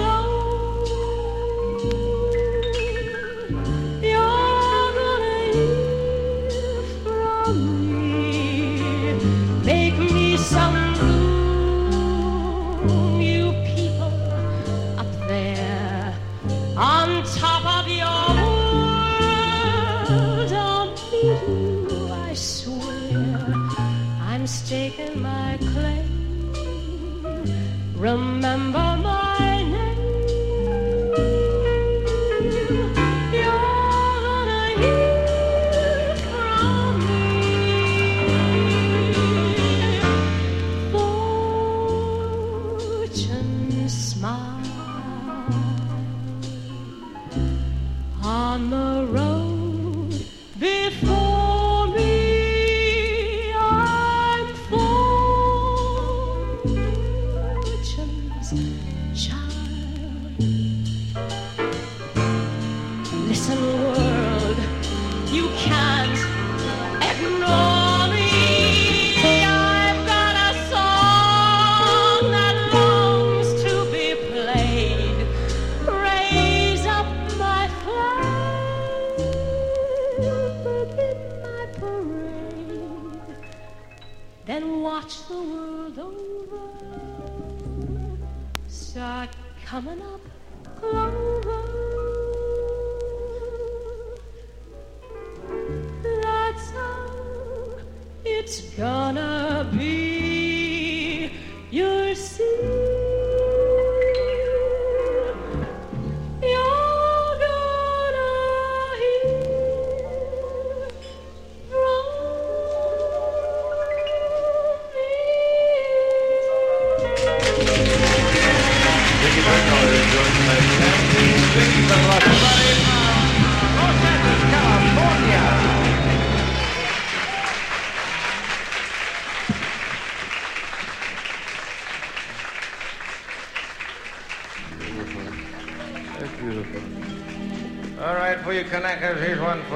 Start 89.80 90.09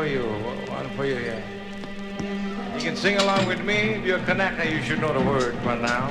for 0.05 0.11
you. 0.11 0.25
One 0.69 0.89
for 0.97 1.07
you 1.07 1.17
here. 1.17 1.43
You 2.77 2.81
can 2.81 2.97
sing 2.97 3.17
along 3.17 3.47
with 3.47 3.65
me. 3.65 3.79
If 3.97 4.05
you're 4.05 4.19
Kanaka, 4.19 4.71
you 4.71 4.83
should 4.83 5.01
know 5.01 5.13
the 5.19 5.25
word 5.25 5.55
by 5.65 5.77
now. 5.77 6.09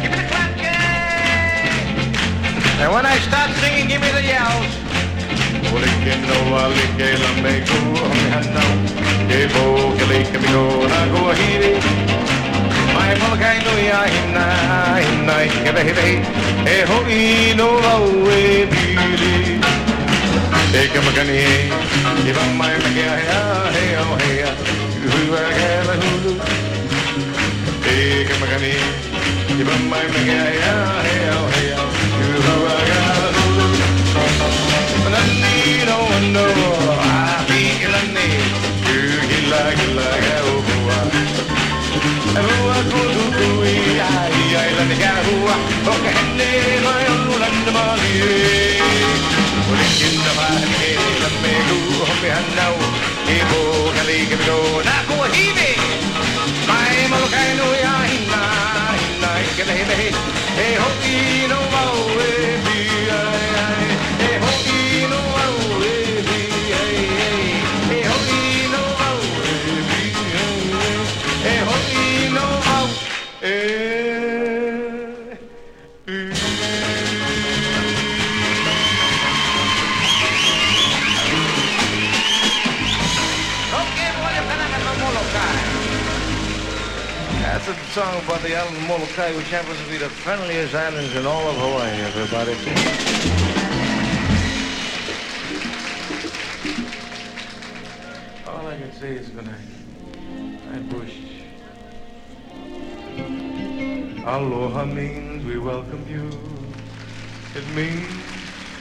Give 0.00 0.10
me 0.12 0.16
the 0.20 0.26
clapping. 0.32 0.64
And 2.80 2.88
when 2.94 3.04
I 3.04 3.16
start 3.28 3.50
singing, 3.60 3.86
give 3.92 4.00
me 4.00 4.10
the 4.18 4.24
yells. 4.32 4.72
Olikino 5.74 6.38
alike 6.62 6.94
kele 6.98 7.28
malakai 13.22 13.58
no 13.64 13.72
ya 13.88 14.00
hina 14.12 15.36
kebe 15.64 15.82
hebe 15.88 16.08
e 16.74 16.76
ho 16.88 16.98
ino 17.08 17.68
awe 17.92 18.40
bili 18.70 19.61
E 20.74 20.88
kamakani 20.88 21.36
e 21.36 22.30
Iba 22.30 22.42
mai 22.58 22.76
mege 22.82 23.04
a 23.12 23.16
hea 23.24 23.40
hea 23.76 24.00
o 24.12 24.14
hea 24.22 24.50
Uhu 25.06 25.34
a 25.36 25.42
gela 25.58 25.94
hulu 26.00 26.32
E 27.92 28.24
kamakani 28.28 28.72
Iba 29.60 29.74
mai 29.90 30.06
mege 30.14 30.36
a 30.40 30.46
hea 30.56 30.76
hea 31.06 31.34
o 31.42 31.46
hea 31.56 31.80
Uhu 32.24 32.54
a 32.72 32.76
gela 32.88 33.28
hulu 33.36 33.66
Nani 35.12 35.54
no 35.88 35.98
no 36.34 36.44
a 37.04 37.44
bi 37.48 37.60
ilani 37.84 38.28
Gila 39.28 39.62
gila 39.78 40.08
ga 40.24 40.36
ubua 40.52 40.98
Ewa 42.40 42.76
kudu 42.90 43.22
island 44.72 44.92
Yahoo, 45.00 45.48
och 45.90 46.04
henne 46.04 46.50
mai 46.84 47.04
on 47.12 47.40
landamalli. 47.40 48.81
Olikin 48.81 48.81
vähän 48.81 48.81
keillä 49.98 51.28
melu, 51.42 52.06
hoppihan 52.06 52.44
nau, 52.56 52.76
ibu 53.28 53.92
kali 53.96 54.26
kemiko, 54.26 54.82
naku 54.84 55.22
hiivi. 55.34 55.76
Maailmalla 56.66 57.28
käynyt 57.30 57.80
ja 57.82 57.98
hinna, 57.98 58.42
hinna, 59.00 59.36
eikä 59.36 59.66
lehi 59.66 59.88
lehi, 59.88 60.14
ei 60.56 60.74
hoki 60.76 61.48
no 61.48 61.60
vau, 61.72 62.18
ei 62.20 62.58
bi, 62.64 63.10
ai, 63.10 63.16
ai, 63.16 63.48
ei 63.48 63.51
song 87.92 88.24
about 88.24 88.40
the 88.40 88.56
island 88.56 88.74
of 88.74 88.88
Molokai, 88.88 89.36
which 89.36 89.50
happens 89.50 89.78
to 89.78 89.90
be 89.90 89.98
the 89.98 90.08
friendliest 90.08 90.74
islands 90.74 91.14
in 91.14 91.26
all 91.26 91.46
of 91.46 91.56
Hawaii, 91.56 92.00
everybody. 92.00 92.54
All 98.48 98.66
I 98.66 98.78
can 98.78 98.92
say 98.94 99.16
is 99.16 99.28
good 99.28 99.44
night. 99.44 99.68
Night 100.72 100.88
bush. 100.88 101.18
Aloha 104.24 104.86
means 104.86 105.44
we 105.44 105.58
welcome 105.58 106.06
you. 106.08 106.30
It 107.54 107.68
means 107.76 108.08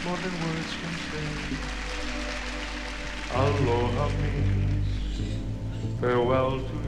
more 0.05 0.15
than 0.23 0.31
words 0.41 0.73
can 0.79 0.95
say. 1.11 1.27
Aloha 3.35 4.07
means 4.23 4.87
farewell 5.99 6.59
to. 6.59 6.80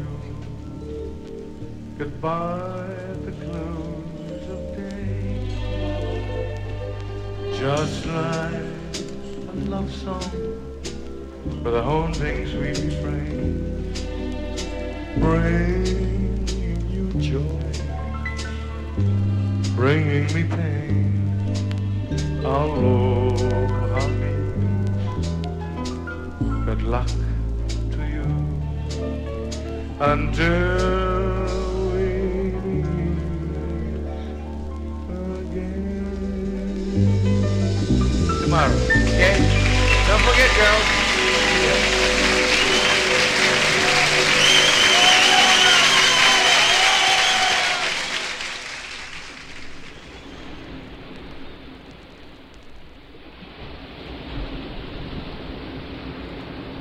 Goodbye 1.96 2.90
at 3.12 3.24
the 3.24 3.32
close 3.32 4.50
of 4.50 4.76
day. 4.76 5.48
Just 7.56 8.06
like 8.08 8.54
a 9.48 9.56
love 9.70 9.94
song 9.94 10.32
for 11.62 11.70
the 11.70 11.84
haunting 11.84 12.48
sweet 12.48 12.80
refrain. 12.80 13.94
Bringing 15.20 16.48
you 16.90 17.06
joy, 17.22 17.72
bringing 19.76 20.26
me 20.34 20.44
pain. 20.46 21.14
Aloha 22.44 24.08
means 24.08 25.16
good 26.66 26.82
luck 26.82 27.12
to 27.92 28.02
you 28.16 28.28
until 30.00 31.23
Don't 40.24 40.32
forget, 40.32 40.56
girls. 40.56 40.84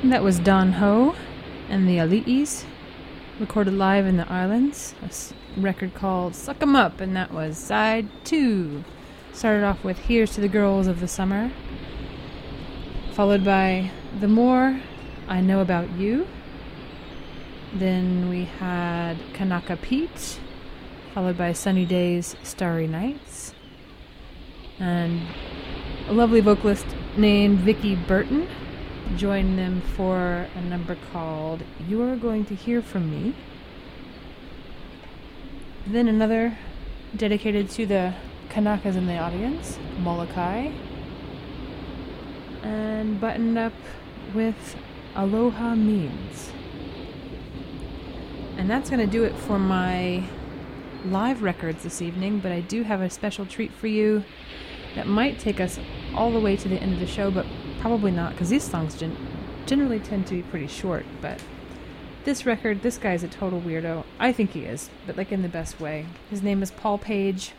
That 0.04 0.22
was 0.22 0.38
Don 0.38 0.72
Ho 0.74 1.16
and 1.68 1.88
the 1.88 1.96
Ali'is, 1.96 2.64
recorded 3.40 3.74
live 3.74 4.06
in 4.06 4.18
the 4.18 4.30
islands. 4.30 4.94
A 5.02 5.60
record 5.60 5.94
called 5.94 6.36
Suck 6.36 6.62
'em 6.62 6.76
Up, 6.76 7.00
and 7.00 7.16
that 7.16 7.32
was 7.32 7.58
side 7.58 8.06
two. 8.22 8.84
Started 9.32 9.64
off 9.64 9.82
with 9.82 9.98
Here's 9.98 10.34
to 10.34 10.40
the 10.40 10.48
Girls 10.48 10.86
of 10.86 11.00
the 11.00 11.08
Summer, 11.08 11.50
followed 13.12 13.44
by 13.44 13.90
The 14.20 14.28
More 14.28 14.80
I 15.28 15.42
Know 15.42 15.60
About 15.60 15.90
You. 15.98 16.26
Then 17.74 18.30
we 18.30 18.44
had 18.44 19.16
Kanaka 19.34 19.76
Pete, 19.76 20.40
followed 21.12 21.36
by 21.36 21.52
Sunny 21.52 21.84
Days, 21.84 22.36
Starry 22.42 22.86
Nights. 22.86 23.54
And 24.78 25.20
a 26.08 26.12
lovely 26.14 26.40
vocalist 26.40 26.86
named 27.14 27.58
Vicky 27.58 27.96
Burton 27.96 28.48
joined 29.16 29.58
them 29.58 29.82
for 29.82 30.48
a 30.54 30.60
number 30.62 30.96
called 31.12 31.64
You 31.86 32.02
Are 32.04 32.16
Going 32.16 32.46
to 32.46 32.54
Hear 32.54 32.80
From 32.80 33.10
Me. 33.10 33.34
Then 35.86 36.08
another 36.08 36.56
dedicated 37.14 37.68
to 37.70 37.84
the 37.84 38.14
Kanakas 38.48 38.96
in 38.96 39.06
the 39.06 39.18
audience, 39.18 39.78
Molokai. 39.98 40.70
And 42.62 43.20
buttoned 43.20 43.58
up 43.58 43.72
with 44.34 44.76
Aloha 45.14 45.74
Means. 45.74 46.52
And 48.56 48.70
that's 48.70 48.88
going 48.88 49.00
to 49.00 49.06
do 49.06 49.24
it 49.24 49.34
for 49.34 49.58
my 49.58 50.24
live 51.04 51.42
records 51.42 51.82
this 51.82 52.00
evening, 52.00 52.38
but 52.38 52.52
I 52.52 52.60
do 52.60 52.82
have 52.84 53.00
a 53.00 53.10
special 53.10 53.44
treat 53.44 53.72
for 53.72 53.88
you 53.88 54.24
that 54.94 55.06
might 55.06 55.38
take 55.38 55.58
us 55.58 55.78
all 56.14 56.30
the 56.30 56.40
way 56.40 56.56
to 56.56 56.68
the 56.68 56.76
end 56.76 56.92
of 56.92 57.00
the 57.00 57.06
show, 57.06 57.30
but 57.30 57.46
probably 57.80 58.10
not 58.10 58.32
because 58.32 58.50
these 58.50 58.62
songs 58.62 58.94
gen- 58.94 59.16
generally 59.66 59.98
tend 59.98 60.26
to 60.28 60.34
be 60.34 60.42
pretty 60.42 60.66
short. 60.66 61.04
But 61.20 61.42
this 62.24 62.46
record, 62.46 62.82
this 62.82 62.98
guy's 62.98 63.22
a 63.22 63.28
total 63.28 63.60
weirdo. 63.60 64.04
I 64.18 64.32
think 64.32 64.52
he 64.52 64.64
is, 64.64 64.90
but 65.06 65.16
like 65.16 65.32
in 65.32 65.42
the 65.42 65.48
best 65.48 65.80
way. 65.80 66.06
His 66.30 66.42
name 66.42 66.62
is 66.62 66.70
Paul 66.70 66.98
Page, 66.98 67.52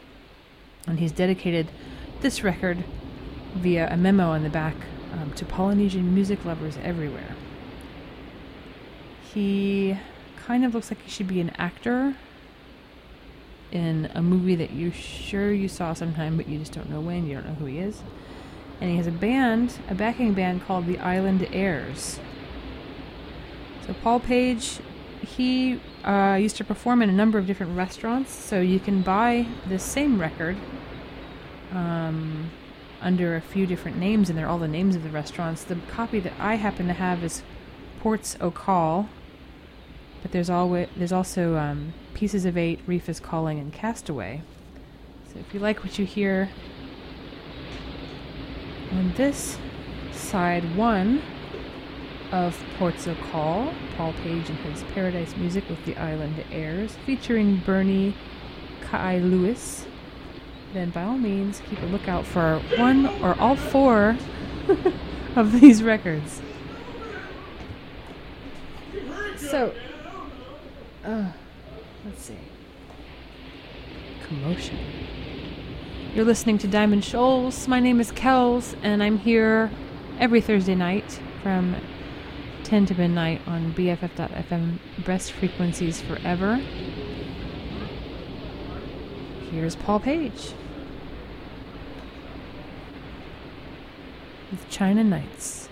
and 0.88 0.99
he's 0.99 1.11
dedicated 1.11 1.69
this 2.21 2.43
record 2.43 2.84
via 3.55 3.91
a 3.91 3.97
memo 3.97 4.30
on 4.30 4.43
the 4.43 4.49
back 4.49 4.75
um, 5.14 5.31
to 5.34 5.45
Polynesian 5.45 6.14
music 6.14 6.44
lovers 6.44 6.77
everywhere. 6.84 7.35
He 9.34 9.98
kind 10.35 10.65
of 10.65 10.73
looks 10.73 10.91
like 10.91 11.02
he 11.02 11.10
should 11.10 11.27
be 11.27 11.40
an 11.40 11.52
actor 11.57 12.15
in 13.72 14.10
a 14.14 14.22
movie 14.22 14.56
that 14.56 14.72
you're 14.73 14.91
sure 14.91 15.52
you 15.52 15.68
saw 15.68 15.94
sometime, 15.94 16.38
but 16.38 16.48
you 16.48 16.60
just 16.60 16.73
don't 16.73 16.90
know 16.90 16.99
when. 16.99 17.26
You 17.26 17.35
don't 17.35 17.48
know 17.48 17.56
who 17.56 17.65
he 17.65 17.80
is. 17.80 18.02
And 18.80 18.91
he 18.91 18.98
has 18.98 19.07
a 19.07 19.11
band, 19.11 19.76
a 19.90 19.95
backing 19.95 20.34
band 20.34 20.65
called 20.65 20.85
the 20.85 20.99
Island 20.99 21.48
Airs. 21.52 22.19
So 23.88 23.94
Paul 24.03 24.19
Page, 24.19 24.80
he 25.22 25.80
uh, 26.03 26.38
used 26.40 26.57
to 26.57 26.64
perform 26.64 27.02
in 27.02 27.10
a 27.10 27.14
number 27.14 27.38
of 27.38 27.48
different 27.48 27.76
restaurants. 27.76 28.34
So 28.34 28.61
you 28.61 28.80
can 28.80 29.02
buy 29.02 29.48
this 29.68 29.84
same 29.84 30.19
record 30.19 30.57
um, 31.72 32.52
under 33.03 33.35
a 33.35 33.41
few 33.41 33.67
different 33.67 33.97
names, 33.97 34.30
and 34.30 34.38
they're 34.38 34.47
all 34.47 34.57
the 34.57 34.67
names 34.67 34.95
of 34.95 35.03
the 35.03 35.09
restaurants. 35.09 35.63
The 35.63 35.75
copy 35.91 36.19
that 36.21 36.34
I 36.39 36.55
happen 36.55 36.88
to 36.88 36.93
have 36.93 37.23
is 37.23 37.43
Ports 37.99 38.35
O'Call, 38.41 39.09
but 40.21 40.31
there's 40.31 40.49
always 40.49 40.88
there's 40.95 41.11
also 41.11 41.57
um, 41.57 41.93
Pieces 42.13 42.45
of 42.45 42.57
Eight, 42.57 42.80
Reef 42.88 43.09
is 43.09 43.19
Calling, 43.19 43.59
and 43.59 43.71
Castaway. 43.71 44.41
So 45.31 45.39
if 45.39 45.53
you 45.53 45.59
like 45.59 45.84
what 45.84 45.99
you 45.99 46.05
hear 46.05 46.49
on 48.91 49.13
this 49.13 49.57
side 50.11 50.75
one 50.75 51.21
of 52.31 52.59
Ports 52.77 53.05
of 53.05 53.19
Call, 53.31 53.73
Paul 53.95 54.13
Page 54.23 54.49
and 54.49 54.57
his 54.59 54.84
Paradise 54.93 55.35
Music 55.38 55.67
with 55.69 55.84
the 55.85 55.95
Island 55.97 56.43
Airs, 56.51 56.95
featuring 57.05 57.57
Bernie 57.57 58.15
Kai 58.81 59.19
Lewis, 59.19 59.85
then 60.73 60.89
by 60.89 61.03
all 61.03 61.17
means 61.17 61.61
keep 61.69 61.81
a 61.81 61.85
lookout 61.85 62.25
for 62.25 62.59
one 62.77 63.05
or 63.23 63.39
all 63.39 63.55
four 63.55 64.17
of 65.35 65.59
these 65.61 65.83
records. 65.83 66.41
So, 69.37 69.73
uh, 71.05 71.31
let's 72.05 72.23
see. 72.23 72.37
Commotion. 74.27 74.79
You're 76.15 76.25
listening 76.25 76.57
to 76.59 76.67
Diamond 76.67 77.05
Shoals. 77.05 77.67
My 77.67 77.79
name 77.79 77.99
is 77.99 78.11
Kells, 78.11 78.75
and 78.81 79.03
I'm 79.03 79.19
here 79.19 79.69
every 80.19 80.41
Thursday 80.41 80.75
night 80.75 81.19
from 81.43 81.75
10 82.63 82.87
to 82.87 82.95
midnight 82.95 83.41
on 83.45 83.73
BFF.FM 83.73 84.79
Best 85.05 85.33
Frequencies 85.33 86.01
Forever. 86.01 86.55
Here's 89.51 89.75
Paul 89.75 89.99
Page 89.99 90.53
with 94.53 94.69
China 94.69 95.03
Nights. 95.03 95.62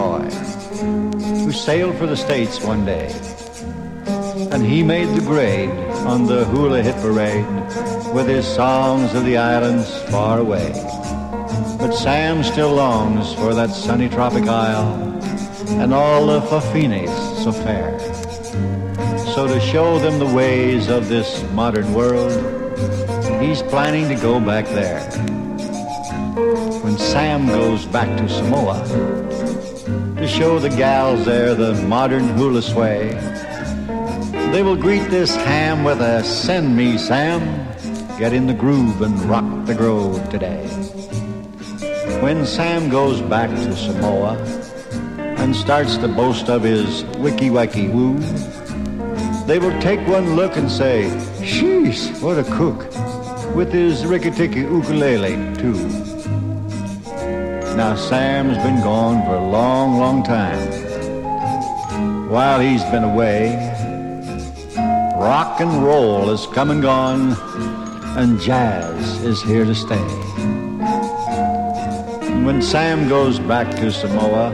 Boy 0.00 0.22
who 1.44 1.52
sailed 1.52 1.94
for 1.96 2.06
the 2.06 2.16
States 2.16 2.56
one 2.62 2.84
day. 2.86 3.08
And 4.52 4.64
he 4.64 4.82
made 4.82 5.08
the 5.08 5.26
grade 5.32 5.70
on 6.12 6.26
the 6.26 6.44
hula 6.46 6.82
hit 6.82 6.96
parade 6.96 7.44
with 8.14 8.26
his 8.26 8.46
songs 8.46 9.14
of 9.14 9.24
the 9.26 9.36
islands 9.36 9.88
far 10.10 10.38
away. 10.38 10.70
But 11.80 11.92
Sam 11.92 12.42
still 12.42 12.72
longs 12.74 13.34
for 13.34 13.52
that 13.54 13.70
sunny 13.70 14.08
tropic 14.08 14.46
isle 14.48 14.90
and 15.82 15.92
all 15.92 16.26
the 16.26 16.40
Fafines 16.50 17.14
so 17.44 17.52
fair. 17.52 17.98
So 19.34 19.46
to 19.46 19.60
show 19.60 19.98
them 19.98 20.18
the 20.18 20.32
ways 20.34 20.88
of 20.88 21.08
this 21.08 21.28
modern 21.52 21.92
world, 21.92 22.32
he's 23.42 23.62
planning 23.62 24.08
to 24.08 24.16
go 24.28 24.40
back 24.40 24.66
there 24.80 25.04
when 26.84 26.96
Sam 26.98 27.46
goes 27.46 27.84
back 27.86 28.10
to 28.18 28.28
Samoa 28.28 29.19
show 30.30 30.60
the 30.60 30.68
gals 30.68 31.24
there 31.24 31.54
the 31.56 31.74
modern 31.82 32.28
hula 32.28 32.62
sway. 32.62 33.08
They 34.52 34.62
will 34.62 34.76
greet 34.76 35.10
this 35.10 35.34
ham 35.34 35.82
with 35.82 36.00
a 36.00 36.22
send 36.22 36.76
me, 36.76 36.98
Sam. 36.98 37.40
Get 38.16 38.32
in 38.32 38.46
the 38.46 38.54
groove 38.54 39.02
and 39.02 39.20
rock 39.22 39.66
the 39.66 39.74
grove 39.74 40.28
today. 40.30 40.66
When 42.22 42.46
Sam 42.46 42.90
goes 42.90 43.20
back 43.20 43.50
to 43.50 43.74
Samoa 43.74 44.36
and 45.38 45.54
starts 45.54 45.96
to 45.96 46.06
boast 46.06 46.48
of 46.48 46.62
his 46.62 47.04
wiki 47.18 47.48
wacky 47.48 47.92
woo, 47.92 48.16
they 49.46 49.58
will 49.58 49.78
take 49.80 50.00
one 50.06 50.36
look 50.36 50.56
and 50.56 50.70
say, 50.70 51.10
Sheesh, 51.40 52.22
what 52.22 52.38
a 52.38 52.44
cook, 52.44 52.86
with 53.56 53.72
his 53.72 54.02
rikitiki 54.04 54.62
ukulele, 54.62 55.34
too. 55.56 56.09
Now, 57.80 57.96
Sam's 57.96 58.58
been 58.58 58.82
gone 58.82 59.24
for 59.24 59.36
a 59.36 59.42
long, 59.42 59.98
long 59.98 60.22
time. 60.22 60.68
While 62.28 62.60
he's 62.60 62.84
been 62.84 63.04
away, 63.04 63.56
rock 65.16 65.62
and 65.62 65.82
roll 65.82 66.26
has 66.26 66.46
come 66.48 66.70
and 66.70 66.82
gone, 66.82 67.34
and 68.18 68.38
jazz 68.38 69.24
is 69.24 69.42
here 69.42 69.64
to 69.64 69.74
stay. 69.74 69.96
When 72.44 72.60
Sam 72.60 73.08
goes 73.08 73.38
back 73.38 73.74
to 73.76 73.90
Samoa, 73.90 74.50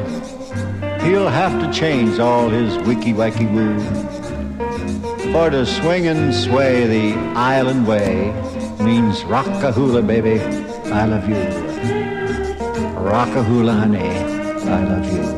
he'll 1.03 1.29
have 1.29 1.61
to 1.61 1.73
change 1.77 2.21
all 2.21 2.49
his 2.49 2.79
wiki 2.87 3.13
wacky 3.13 3.53
woo. 3.53 3.81
For 5.33 5.51
to 5.51 5.67
swing 5.67 6.07
and 6.07 6.33
sway 6.33 6.87
the 6.87 7.19
island 7.35 7.89
way 7.89 8.33
means 8.81 9.25
rock 9.25 9.49
a 9.65 9.73
hula, 9.73 10.03
baby, 10.03 10.39
I 10.93 11.07
love 11.07 11.29
you. 11.29 11.66
Rock 13.07 13.37
a 13.37 13.43
hula, 13.45 13.73
honey, 13.73 14.01
I 14.01 14.83
love 14.83 15.07
you. 15.13 15.36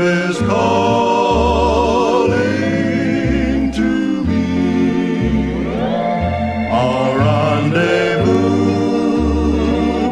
Is 0.00 0.38
calling 0.38 0.52
to 3.72 4.24
me. 4.24 5.66
A 6.72 7.16
rendezvous 7.18 8.40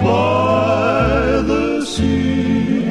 by 0.01 1.43
the 1.51 1.85
sea. 1.85 2.85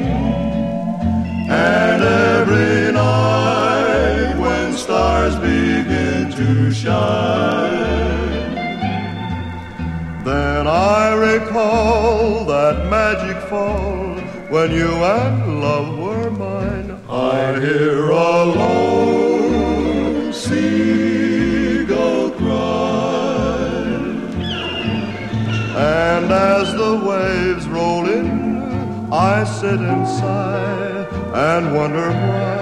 And 1.48 2.02
every 2.02 2.92
night 2.92 4.34
when 4.36 4.76
stars 4.76 5.36
begin 5.36 6.30
to 6.32 6.72
shine, 6.72 8.54
then 10.24 10.66
I 10.66 11.14
recall 11.14 12.44
that 12.46 12.90
magic 12.90 13.40
fall 13.48 14.18
when 14.50 14.72
you 14.72 14.88
and 14.88 15.39
sit 29.60 29.78
and 29.78 30.08
sigh 30.08 31.06
and 31.34 31.74
wonder 31.76 32.08
why. 32.10 32.60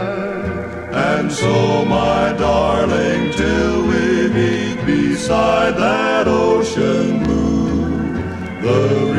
And 0.90 1.30
so, 1.30 1.84
my 1.84 2.32
darling, 2.32 3.30
till 3.34 3.86
we 3.86 4.28
meet 4.38 4.84
beside 4.84 5.76
that 5.76 6.26
ocean 6.26 7.22
blue, 7.22 8.14
the 8.62 9.12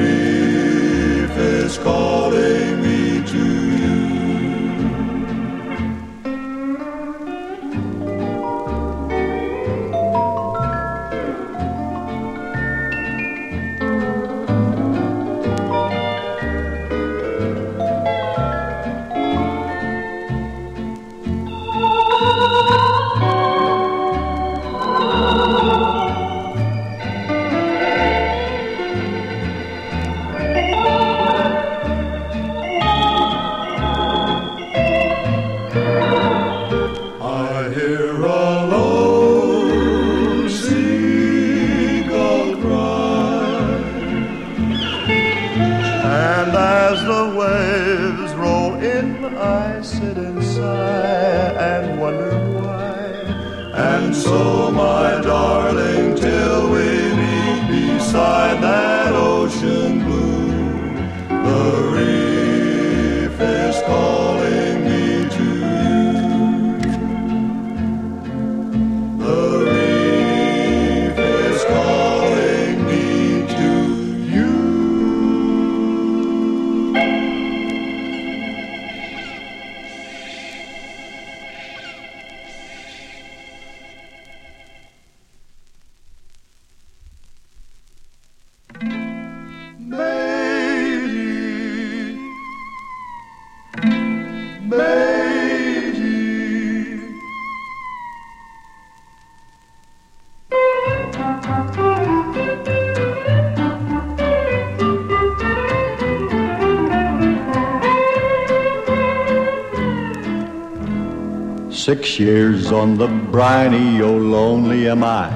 years 112.19 112.71
on 112.71 112.97
the 112.97 113.07
briny, 113.07 114.01
oh 114.01 114.17
lonely 114.17 114.89
am 114.89 115.03
I. 115.03 115.29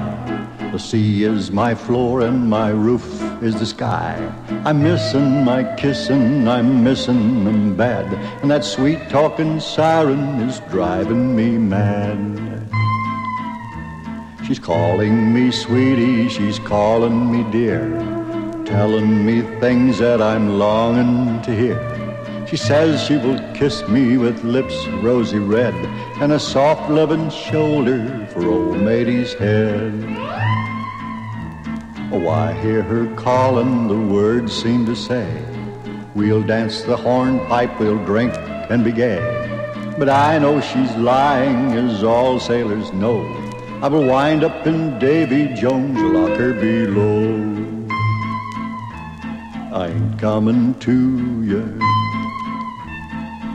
The 0.70 0.78
sea 0.78 1.24
is 1.24 1.50
my 1.50 1.74
floor 1.74 2.20
and 2.20 2.50
my 2.50 2.68
roof 2.68 3.04
is 3.42 3.58
the 3.58 3.64
sky. 3.64 4.14
I'm 4.66 4.82
missing 4.82 5.44
my 5.44 5.62
kissin', 5.76 6.46
I'm 6.46 6.84
missing 6.84 7.44
them 7.44 7.74
bad. 7.74 8.12
And 8.42 8.50
that 8.50 8.64
sweet 8.64 9.08
talking 9.08 9.60
siren 9.60 10.40
is 10.40 10.60
driving 10.70 11.34
me 11.34 11.56
mad. 11.56 12.20
She's 14.46 14.58
calling 14.58 15.32
me 15.32 15.50
sweetie, 15.50 16.28
she's 16.28 16.58
calling 16.58 17.32
me 17.32 17.50
dear, 17.50 17.88
telling 18.66 19.24
me 19.24 19.40
things 19.58 19.98
that 19.98 20.20
I'm 20.20 20.58
longing 20.58 21.40
to 21.42 21.54
hear. 21.54 21.94
She 22.46 22.58
says 22.58 23.02
she 23.02 23.16
will 23.16 23.38
kiss 23.54 23.88
me 23.88 24.18
with 24.18 24.44
lips 24.44 24.86
rosy 25.02 25.38
red 25.38 25.74
and 26.20 26.32
a 26.32 26.38
soft 26.38 26.88
loving 26.90 27.28
shoulder 27.30 28.26
for 28.32 28.46
old 28.46 28.78
matey's 28.78 29.34
head. 29.34 29.92
Oh, 32.12 32.28
I 32.28 32.52
hear 32.60 32.82
her 32.82 33.12
calling, 33.16 33.88
the 33.88 34.14
words 34.14 34.52
seem 34.52 34.86
to 34.86 34.94
say, 34.94 35.26
We'll 36.14 36.44
dance 36.44 36.82
the 36.82 36.96
hornpipe, 36.96 37.80
we'll 37.80 38.04
drink 38.04 38.32
and 38.70 38.84
be 38.84 38.92
gay. 38.92 39.18
But 39.98 40.08
I 40.08 40.38
know 40.38 40.60
she's 40.60 40.94
lying, 40.94 41.72
as 41.72 42.04
all 42.04 42.38
sailors 42.38 42.92
know. 42.92 43.20
I 43.82 43.88
will 43.88 44.06
wind 44.06 44.44
up 44.44 44.66
in 44.66 44.98
Davy 45.00 45.52
Jones' 45.54 46.00
locker 46.00 46.54
below. 46.54 47.64
I 49.72 49.88
ain't 49.88 50.18
coming 50.20 50.74
to 50.80 51.42
you. 51.42 51.78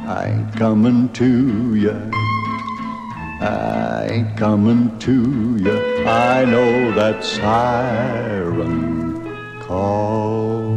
I 0.06 0.34
ain't 0.36 0.56
coming 0.58 1.08
to 1.14 1.76
you. 1.76 2.19
I 3.42 4.08
ain't 4.12 4.38
coming 4.38 5.00
to 5.00 5.58
you. 5.58 5.80
I 6.06 6.44
know 6.46 6.92
that 6.92 7.24
siren 7.24 8.70
call. 9.62 10.76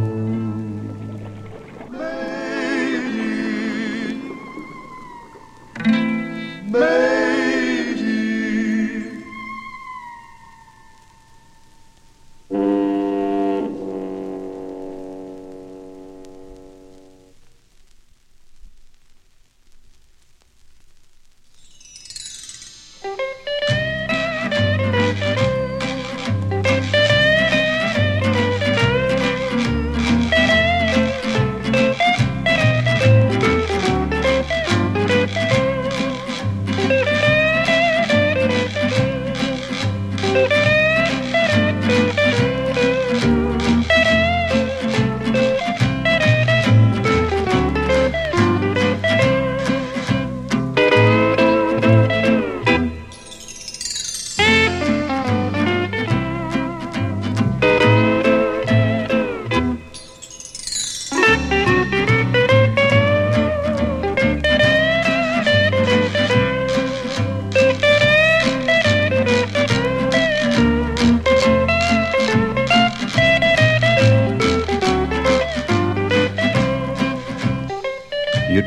Matey. 6.71 7.12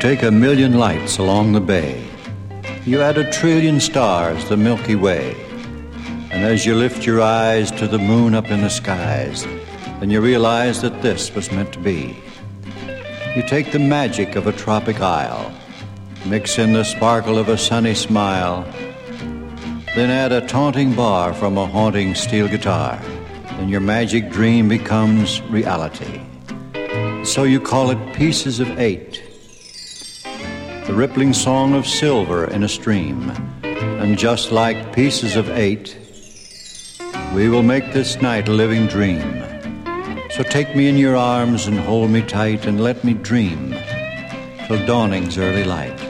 Take 0.07 0.23
a 0.23 0.31
million 0.31 0.79
lights 0.79 1.17
along 1.17 1.51
the 1.51 1.59
bay. 1.59 2.01
You 2.85 3.01
add 3.01 3.17
a 3.17 3.29
trillion 3.29 3.81
stars, 3.81 4.47
the 4.47 4.55
Milky 4.55 4.95
Way. 4.95 5.35
And 6.31 6.45
as 6.45 6.65
you 6.65 6.75
lift 6.75 7.05
your 7.05 7.21
eyes 7.21 7.71
to 7.71 7.89
the 7.89 7.99
moon 7.99 8.33
up 8.33 8.49
in 8.49 8.61
the 8.61 8.69
skies, 8.69 9.43
then 9.99 10.09
you 10.09 10.21
realize 10.21 10.81
that 10.81 11.01
this 11.01 11.35
was 11.35 11.51
meant 11.51 11.73
to 11.73 11.79
be. 11.79 12.15
You 13.35 13.43
take 13.45 13.73
the 13.73 13.79
magic 13.79 14.37
of 14.37 14.47
a 14.47 14.53
tropic 14.53 15.01
isle, 15.01 15.51
mix 16.25 16.57
in 16.57 16.71
the 16.71 16.85
sparkle 16.85 17.37
of 17.37 17.49
a 17.49 17.57
sunny 17.57 17.93
smile, 17.93 18.63
then 19.93 20.09
add 20.09 20.31
a 20.31 20.47
taunting 20.47 20.95
bar 20.95 21.33
from 21.33 21.57
a 21.57 21.67
haunting 21.67 22.15
steel 22.15 22.47
guitar, 22.47 22.97
and 23.59 23.69
your 23.69 23.81
magic 23.81 24.31
dream 24.31 24.69
becomes 24.69 25.41
reality. 25.49 26.21
So 27.25 27.43
you 27.43 27.59
call 27.59 27.89
it 27.91 28.13
Pieces 28.15 28.61
of 28.61 28.79
Eight, 28.79 29.16
rippling 30.97 31.31
song 31.31 31.75
of 31.75 31.85
silver 31.85 32.45
in 32.45 32.63
a 32.63 32.67
stream. 32.67 33.29
And 33.61 34.17
just 34.17 34.51
like 34.51 34.95
pieces 34.95 35.35
of 35.35 35.47
eight, 35.51 35.95
we 37.35 37.49
will 37.49 37.61
make 37.61 37.93
this 37.93 38.19
night 38.19 38.49
a 38.49 38.51
living 38.51 38.87
dream. 38.87 39.21
So 40.31 40.41
take 40.41 40.75
me 40.75 40.87
in 40.87 40.97
your 40.97 41.15
arms 41.15 41.67
and 41.67 41.77
hold 41.79 42.09
me 42.09 42.23
tight 42.23 42.65
and 42.65 42.81
let 42.81 43.03
me 43.03 43.13
dream 43.13 43.75
till 44.65 44.83
dawning's 44.87 45.37
early 45.37 45.63
light. 45.63 46.01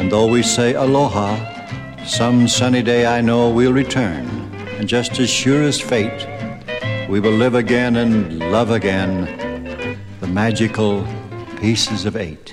And 0.00 0.10
though 0.10 0.28
we 0.28 0.42
say 0.42 0.72
aloha, 0.72 1.36
some 2.06 2.48
sunny 2.48 2.82
day 2.82 3.04
I 3.04 3.20
know 3.20 3.50
we'll 3.50 3.74
return. 3.74 4.26
And 4.78 4.88
just 4.88 5.18
as 5.18 5.28
sure 5.28 5.62
as 5.62 5.78
fate, 5.78 6.26
we 7.06 7.20
will 7.20 7.36
live 7.36 7.54
again 7.54 7.96
and 7.96 8.38
love 8.50 8.70
again 8.70 9.26
the 10.20 10.26
magical 10.26 11.06
pieces 11.58 12.06
of 12.06 12.16
eight. 12.16 12.47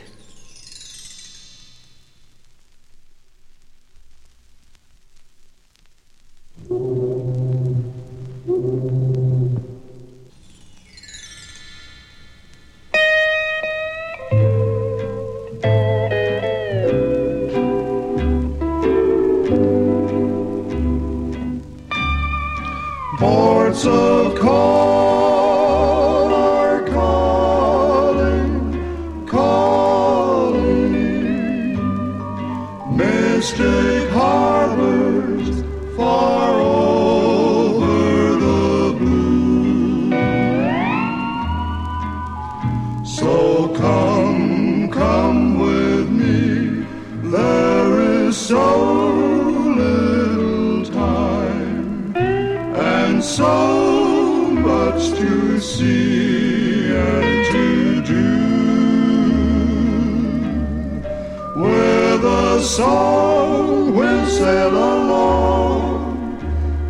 Song 62.65 63.93
we'll 63.93 64.25
sail 64.25 64.73
along 64.73 66.39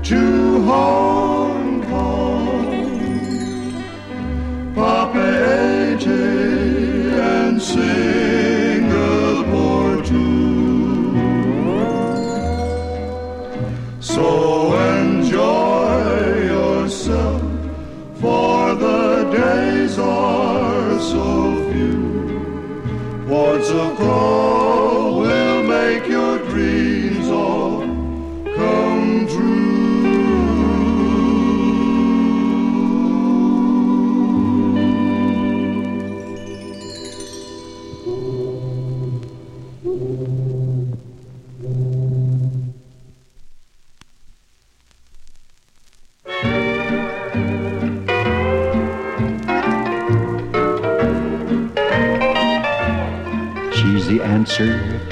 to 0.03 0.63
Hong 0.63 1.83
Kong, 1.83 2.65
Papeete 4.73 6.07
and 7.19 7.61
Singapore 7.61 8.01
too. 10.03 11.11
So 13.99 14.73
enjoy 15.01 16.45
yourself, 16.55 17.41
for 18.21 18.75
the 18.75 19.29
days 19.29 19.99
are 19.99 20.99
so 21.01 21.69
few. 21.69 23.25
Ports 23.27 23.69
of 23.71 23.97
call 23.97 24.54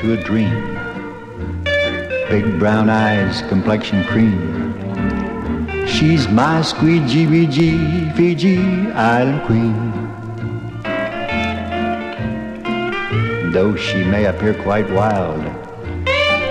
to 0.04 0.14
a 0.14 0.18
dream. 0.22 0.52
Big 2.30 2.60
brown 2.60 2.90
eyes, 2.90 3.42
complexion 3.44 4.04
cream. 4.04 4.76
She's 5.88 6.28
my 6.28 6.62
squeegee 6.62 7.26
Fiji, 7.26 8.12
Fiji 8.12 8.58
Island 8.92 9.46
queen. 9.48 9.94
Though 13.54 13.78
she 13.78 14.04
may 14.04 14.26
appear 14.26 14.54
quite 14.56 14.90
wild, 14.92 15.42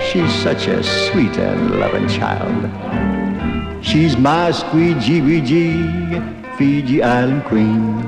she's 0.01 0.33
such 0.41 0.65
a 0.65 0.83
sweet 0.83 1.37
and 1.37 1.79
loving 1.79 2.07
child. 2.07 2.59
She's 3.85 4.17
my 4.17 4.49
squeegee 4.49 5.21
Fiji 6.57 7.03
Island 7.03 7.43
queen. 7.45 7.99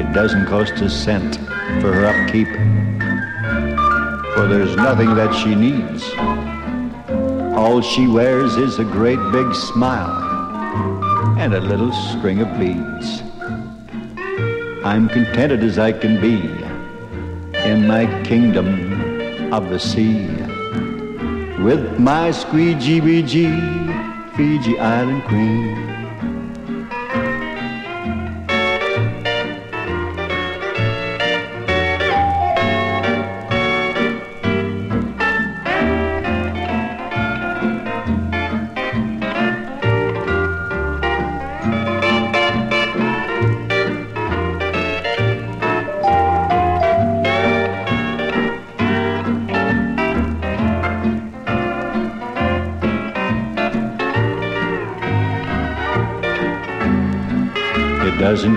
It 0.00 0.14
doesn't 0.14 0.46
cost 0.46 0.80
a 0.80 0.88
cent 0.88 1.45
for 1.80 1.92
her 1.92 2.06
upkeep, 2.06 2.48
for 4.34 4.46
there's 4.46 4.76
nothing 4.76 5.14
that 5.14 5.34
she 5.34 5.54
needs. 5.54 6.04
All 7.56 7.80
she 7.80 8.06
wears 8.06 8.56
is 8.56 8.78
a 8.78 8.84
great 8.84 9.18
big 9.32 9.54
smile 9.54 11.38
and 11.38 11.54
a 11.54 11.60
little 11.60 11.92
string 11.92 12.40
of 12.40 12.58
beads. 12.58 13.22
I'm 14.84 15.08
contented 15.08 15.62
as 15.62 15.78
I 15.78 15.92
can 15.92 16.20
be 16.20 16.36
in 17.60 17.86
my 17.86 18.06
kingdom 18.24 19.52
of 19.52 19.70
the 19.70 19.78
sea 19.78 20.26
with 21.62 21.98
my 21.98 22.30
squeegee 22.30 23.00
beegee 23.00 24.36
Fiji 24.36 24.78
Island 24.78 25.24
queen. 25.24 25.85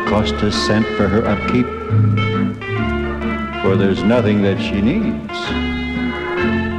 Cost 0.09 0.33
a 0.41 0.51
cent 0.51 0.87
for 0.97 1.07
her 1.07 1.23
upkeep, 1.23 1.67
for 3.61 3.77
there's 3.77 4.01
nothing 4.01 4.41
that 4.41 4.59
she 4.59 4.81
needs. 4.81 5.37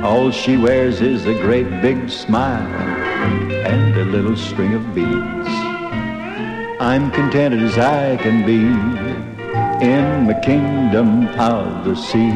All 0.04 0.32
she 0.32 0.56
wears 0.56 1.00
is 1.00 1.26
a 1.26 1.34
great 1.34 1.80
big 1.80 2.10
smile 2.10 2.66
and 3.68 3.96
a 3.96 4.04
little 4.04 4.36
string 4.36 4.74
of 4.74 4.82
beads. 4.96 5.48
I'm 6.80 7.12
contented 7.12 7.62
as 7.62 7.78
I 7.78 8.16
can 8.16 8.44
be 8.44 8.62
in 9.86 10.26
the 10.26 10.34
kingdom 10.44 11.28
of 11.38 11.84
the 11.84 11.94
sea 11.94 12.34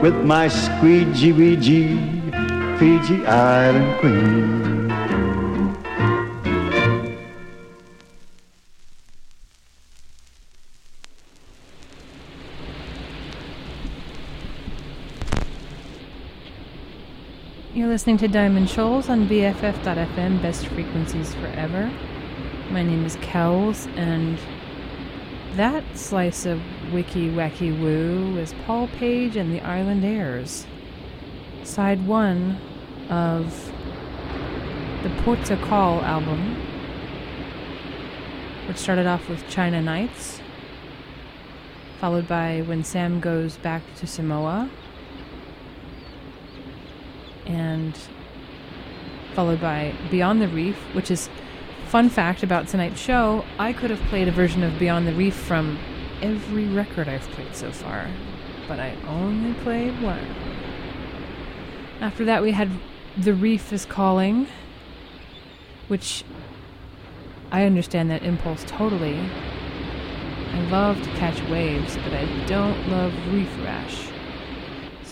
with 0.00 0.16
my 0.24 0.48
squeegee 0.48 1.32
weegee 1.32 2.78
Fiji 2.80 3.24
Island 3.24 4.00
Queen. 4.00 4.79
Listening 18.00 18.16
to 18.16 18.28
Diamond 18.28 18.70
Shoals 18.70 19.10
on 19.10 19.28
BFF.FM, 19.28 20.40
best 20.40 20.68
frequencies 20.68 21.34
forever. 21.34 21.92
My 22.70 22.82
name 22.82 23.04
is 23.04 23.16
Kells, 23.16 23.88
and 23.88 24.38
that 25.52 25.84
slice 25.98 26.46
of 26.46 26.62
wiki 26.94 27.28
wacky 27.28 27.78
woo 27.78 28.38
is 28.38 28.54
Paul 28.64 28.88
Page 28.88 29.36
and 29.36 29.52
the 29.52 29.60
Island 29.60 30.02
Airs. 30.02 30.66
Side 31.62 32.06
one 32.06 32.58
of 33.10 33.70
the 35.02 35.10
Porta 35.22 35.58
Call 35.58 36.00
album, 36.00 36.56
which 38.66 38.78
started 38.78 39.06
off 39.06 39.28
with 39.28 39.46
China 39.50 39.82
Nights, 39.82 40.40
followed 42.00 42.26
by 42.26 42.62
When 42.62 42.82
Sam 42.82 43.20
Goes 43.20 43.58
Back 43.58 43.82
to 43.96 44.06
Samoa, 44.06 44.70
and 47.50 47.98
followed 49.34 49.60
by 49.60 49.94
Beyond 50.10 50.40
the 50.40 50.48
Reef, 50.48 50.76
which 50.94 51.10
is 51.10 51.28
fun 51.86 52.08
fact 52.08 52.42
about 52.42 52.68
tonight's 52.68 53.00
show. 53.00 53.44
I 53.58 53.72
could 53.72 53.90
have 53.90 54.00
played 54.08 54.28
a 54.28 54.32
version 54.32 54.62
of 54.62 54.78
Beyond 54.78 55.06
the 55.06 55.14
Reef 55.14 55.34
from 55.34 55.78
every 56.22 56.66
record 56.68 57.08
I've 57.08 57.28
played 57.32 57.54
so 57.54 57.72
far, 57.72 58.08
but 58.68 58.78
I 58.78 58.96
only 59.08 59.54
played 59.62 60.00
one. 60.00 60.24
After 62.00 62.24
that, 62.24 62.42
we 62.42 62.52
had 62.52 62.70
The 63.18 63.34
Reef 63.34 63.72
is 63.72 63.84
Calling, 63.84 64.46
which 65.88 66.24
I 67.50 67.64
understand 67.64 68.10
that 68.10 68.22
impulse 68.22 68.64
totally. 68.66 69.18
I 70.52 70.60
love 70.70 71.02
to 71.02 71.10
catch 71.10 71.42
waves, 71.48 71.96
but 71.96 72.12
I 72.12 72.26
don't 72.46 72.88
love 72.88 73.12
reef 73.32 73.48
rash. 73.64 74.08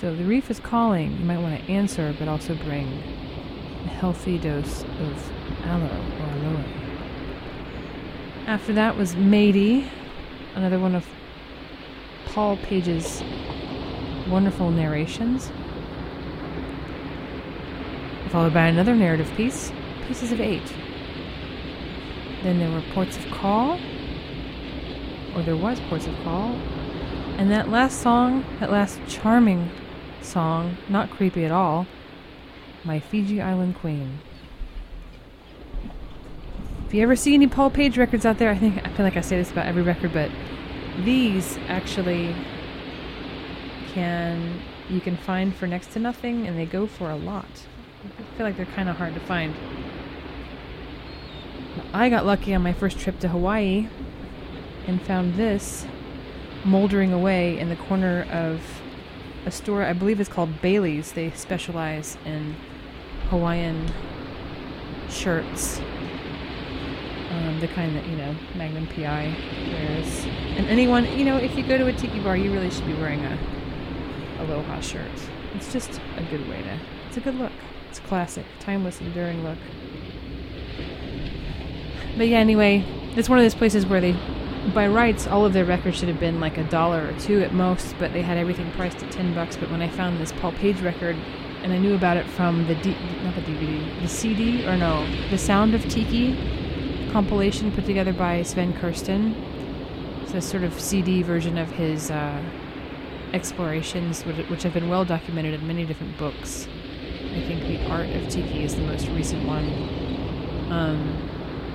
So 0.01 0.15
the 0.15 0.23
reef 0.23 0.49
is 0.49 0.61
calling. 0.61 1.19
You 1.19 1.25
might 1.25 1.39
want 1.39 1.61
to 1.61 1.73
answer, 1.73 2.15
but 2.21 2.29
also 2.29 2.55
bring 2.55 2.87
a 3.85 3.89
healthy 3.89 4.39
dose 4.39 4.85
of 4.85 5.33
aloe 5.65 5.87
or 5.87 6.47
aloe. 6.47 6.65
After 8.47 8.73
that 8.75 8.97
was 8.97 9.17
Matey, 9.17 9.91
another 10.55 10.79
one 10.79 10.95
of 10.95 11.05
Paul 12.27 12.59
Page's 12.59 13.25
wonderful 14.29 14.71
narrations, 14.71 15.51
followed 18.29 18.55
by 18.55 18.69
another 18.69 18.95
narrative 18.95 19.29
piece, 19.37 19.73
Pieces 20.07 20.31
of 20.31 20.41
Eight. 20.41 20.73
Then 22.45 22.61
there 22.61 22.71
were 22.71 22.85
Ports 22.93 23.17
of 23.17 23.27
Call, 23.33 23.81
or 25.35 25.43
there 25.43 25.57
was 25.57 25.81
Ports 25.89 26.07
of 26.07 26.15
Call, 26.23 26.53
and 27.37 27.51
that 27.51 27.69
last 27.69 28.01
song, 28.01 28.45
that 28.61 28.71
last 28.71 29.01
charming 29.09 29.69
song, 30.25 30.77
not 30.89 31.11
creepy 31.11 31.45
at 31.45 31.51
all, 31.51 31.87
My 32.85 33.01
Fiji 33.01 33.41
Island 33.41 33.77
Queen. 33.77 34.19
If 36.87 36.95
you 36.95 37.03
ever 37.03 37.17
see 37.17 37.35
any 37.35 37.47
Paul 37.47 37.71
Page 37.71 37.99
records 37.99 38.25
out 38.25 38.39
there, 38.39 38.51
I 38.51 38.57
think 38.57 38.87
I 38.87 38.91
feel 38.91 39.05
like 39.05 39.17
I 39.17 39.21
say 39.21 39.37
this 39.37 39.51
about 39.51 39.67
every 39.67 39.83
record, 39.83 40.13
but 40.13 40.31
these 41.05 41.59
actually 41.69 42.35
can 43.93 44.61
you 44.89 45.01
can 45.01 45.17
find 45.17 45.55
for 45.55 45.67
next 45.67 45.93
to 45.93 45.99
nothing 45.99 46.47
and 46.47 46.59
they 46.59 46.65
go 46.65 46.87
for 46.87 47.11
a 47.11 47.17
lot. 47.17 47.67
I 48.05 48.37
feel 48.37 48.47
like 48.47 48.57
they're 48.57 48.67
kind 48.67 48.89
of 48.89 48.97
hard 48.97 49.15
to 49.15 49.21
find. 49.21 49.55
I 51.93 52.09
got 52.09 52.25
lucky 52.25 52.55
on 52.55 52.63
my 52.63 52.73
first 52.73 52.99
trip 52.99 53.19
to 53.21 53.29
Hawaii 53.29 53.89
and 54.87 55.01
found 55.03 55.35
this 55.35 55.87
moldering 56.65 57.13
away 57.13 57.59
in 57.59 57.69
the 57.69 57.77
corner 57.77 58.27
of 58.31 58.78
a 59.47 59.51
store 59.51 59.83
I 59.83 59.93
believe 59.93 60.21
it's 60.21 60.29
called 60.29 60.61
Bailey's. 60.61 61.13
They 61.13 61.31
specialize 61.33 62.17
in 62.25 62.57
Hawaiian 63.31 63.91
shirts. 65.09 65.81
Um, 67.31 67.61
the 67.61 67.69
kind 67.69 67.95
that, 67.95 68.07
you 68.07 68.17
know, 68.17 68.35
Magnum 68.55 68.87
PI 68.89 69.35
wears. 69.71 70.25
And 70.57 70.67
anyone, 70.67 71.05
you 71.19 71.25
know, 71.25 71.37
if 71.37 71.57
you 71.57 71.63
go 71.63 71.77
to 71.77 71.87
a 71.87 71.93
tiki 71.93 72.21
bar, 72.21 72.37
you 72.37 72.53
really 72.53 72.71
should 72.71 72.87
be 72.87 72.95
wearing 72.95 73.25
a 73.25 73.39
Aloha 74.41 74.81
shirt. 74.81 75.11
It's 75.55 75.73
just 75.73 76.01
a 76.17 76.23
good 76.25 76.49
way 76.49 76.63
to, 76.63 76.79
it's 77.07 77.17
a 77.17 77.21
good 77.21 77.35
look. 77.35 77.53
It's 77.91 78.01
classic, 78.01 78.45
timeless, 78.61 79.01
enduring 79.01 79.43
look. 79.45 79.59
But 82.17 82.29
yeah, 82.29 82.39
anyway, 82.39 82.85
it's 83.17 83.29
one 83.29 83.39
of 83.39 83.45
those 83.45 83.55
places 83.55 83.87
where 83.87 84.01
they, 84.01 84.17
by 84.75 84.87
rights, 84.87 85.27
all 85.27 85.45
of 85.45 85.53
their 85.53 85.65
records 85.65 85.99
should 85.99 86.09
have 86.09 86.21
been 86.21 86.41
like 86.41 86.59
a 86.59 86.65
dollar 86.65 87.09
or 87.09 87.19
two 87.19 87.41
at 87.43 87.53
most, 87.53 87.95
but 87.99 88.13
they 88.13 88.23
had 88.23 88.39
everything 88.39 88.71
priced 88.73 89.03
at 89.03 89.11
ten 89.11 89.35
bucks. 89.35 89.57
But 89.57 89.71
when 89.71 89.83
I 89.83 89.89
found 89.89 90.19
this 90.19 90.33
Paul 90.33 90.53
Page 90.53 90.81
record, 90.81 91.17
and 91.63 91.73
I 91.73 91.79
knew 91.79 91.95
about 91.95 92.17
it 92.17 92.27
from 92.27 92.67
the 92.67 92.75
D, 92.77 92.97
not 93.23 93.35
the 93.35 93.43
DVD, 93.43 94.01
the 94.03 94.09
CD 94.09 94.67
or 94.67 94.77
no, 94.77 95.07
the 95.31 95.39
Sound 95.39 95.75
of 95.75 95.83
Tiki 95.89 96.37
compilation 97.11 97.73
put 97.73 97.85
together 97.85 98.13
by 98.13 98.43
Sven 98.43 98.73
Kirsten. 98.75 99.35
It's 100.23 100.35
a 100.35 100.41
sort 100.41 100.63
of 100.63 100.79
CD 100.79 101.23
version 101.23 101.59
of 101.59 101.71
his 101.71 102.11
uh, 102.11 102.43
explorations, 103.33 104.25
which, 104.25 104.63
have 104.63 104.75
been 104.75 104.89
well 104.89 105.05
documented 105.05 105.55
in 105.55 105.67
many 105.67 105.85
different 105.85 106.17
books. 106.19 106.69
I 107.35 107.43
think 107.43 107.63
The 107.63 107.91
Art 107.91 108.09
of 108.11 108.29
Tiki 108.29 108.65
is 108.65 108.75
the 108.75 108.83
most 108.83 109.09
recent 109.09 109.47
one. 109.47 109.67
Um, 110.71 111.28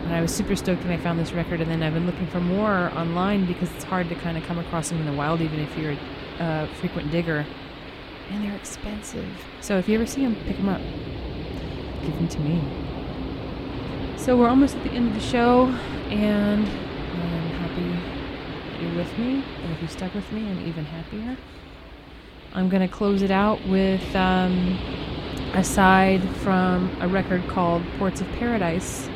and 0.03 0.13
I 0.13 0.21
was 0.21 0.33
super 0.33 0.55
stoked 0.55 0.83
when 0.83 0.91
I 0.91 0.97
found 0.97 1.19
this 1.19 1.31
record, 1.31 1.61
and 1.61 1.71
then 1.71 1.81
I've 1.81 1.93
been 1.93 2.05
looking 2.05 2.27
for 2.27 2.39
more 2.39 2.91
online 2.95 3.45
because 3.45 3.71
it's 3.73 3.83
hard 3.83 4.09
to 4.09 4.15
kind 4.15 4.37
of 4.37 4.43
come 4.43 4.59
across 4.59 4.89
them 4.89 4.99
in 4.99 5.05
the 5.05 5.13
wild, 5.13 5.41
even 5.41 5.59
if 5.59 5.77
you're 5.77 5.95
a 6.39 6.43
uh, 6.43 6.67
frequent 6.75 7.11
digger. 7.11 7.45
And 8.31 8.43
they're 8.43 8.55
expensive. 8.55 9.29
So 9.61 9.77
if 9.77 9.87
you 9.87 9.95
ever 9.95 10.05
see 10.05 10.21
them, 10.21 10.35
pick 10.45 10.57
them 10.57 10.69
up. 10.69 10.81
Give 12.01 12.13
them 12.15 12.27
to 12.27 12.39
me. 12.39 12.61
So 14.17 14.37
we're 14.37 14.47
almost 14.47 14.75
at 14.75 14.83
the 14.83 14.91
end 14.91 15.09
of 15.09 15.13
the 15.13 15.19
show, 15.19 15.65
and 16.09 16.65
I'm 16.65 17.49
happy 17.59 17.91
that 18.71 18.81
you're 18.81 18.95
with 18.95 19.17
me. 19.17 19.43
And 19.63 19.73
if 19.73 19.81
you 19.81 19.87
stuck 19.87 20.13
with 20.13 20.29
me, 20.31 20.49
I'm 20.49 20.65
even 20.67 20.85
happier. 20.85 21.37
I'm 22.53 22.69
going 22.69 22.87
to 22.87 22.93
close 22.93 23.21
it 23.21 23.31
out 23.31 23.65
with 23.67 24.15
um, 24.15 24.77
a 25.53 25.63
side 25.63 26.23
from 26.37 26.95
a 27.01 27.07
record 27.07 27.47
called 27.47 27.83
Ports 27.97 28.21
of 28.21 28.27
Paradise, 28.33 29.09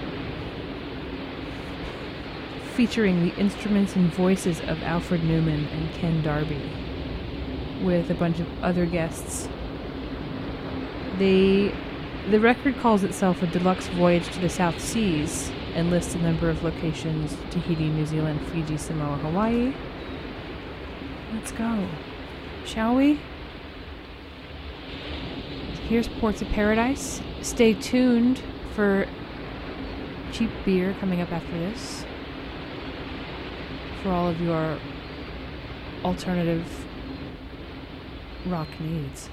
featuring 2.78 3.28
the 3.28 3.36
instruments 3.38 3.96
and 3.96 4.14
voices 4.14 4.60
of 4.60 4.84
Alfred 4.84 5.24
Newman 5.24 5.66
and 5.66 5.92
Ken 5.96 6.22
Darby, 6.22 6.62
with 7.84 8.12
a 8.12 8.14
bunch 8.14 8.40
of 8.40 8.48
other 8.64 8.86
guests. 8.86 9.50
They 11.18 11.74
the 12.30 12.40
record 12.40 12.78
calls 12.78 13.04
itself 13.04 13.42
a 13.42 13.48
deluxe 13.48 13.88
voyage 13.88 14.30
to 14.30 14.40
the 14.40 14.50
South 14.50 14.80
Seas 14.80 15.52
and 15.74 15.90
lists 15.90 16.14
a 16.14 16.20
number 16.20 16.52
of 16.52 16.64
locations 16.64 17.36
Tahiti, 17.50 17.90
New 17.90 18.06
Zealand, 18.06 18.40
Fiji, 18.52 18.78
Samoa, 18.78 19.18
Hawaii. 19.18 19.74
Let's 21.34 21.52
go. 21.54 21.88
Shall 22.64 22.96
we? 22.96 23.20
Here's 25.88 26.08
Ports 26.08 26.44
of 26.44 26.50
Paradise. 26.50 27.22
Stay 27.42 27.74
tuned 27.74 28.40
for 28.76 29.08
cheap 30.32 30.52
beer 30.64 30.96
coming 31.00 31.22
up 31.22 31.32
after 31.32 31.58
this. 31.58 32.06
For 34.04 34.10
all 34.10 34.28
of 34.30 34.40
your 34.40 34.78
alternative 36.04 36.86
rock 38.46 38.68
needs. 38.80 39.30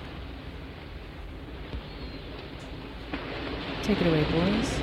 Take 3.82 4.00
it 4.00 4.06
away, 4.06 4.24
boys. 4.24 4.80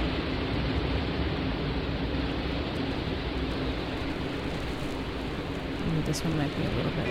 This 6.06 6.24
one 6.26 6.38
might 6.38 6.52
be 6.58 6.64
a 6.66 6.70
little 6.70 6.92
bit 6.92 7.08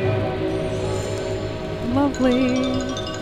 lovely. 1.95 3.20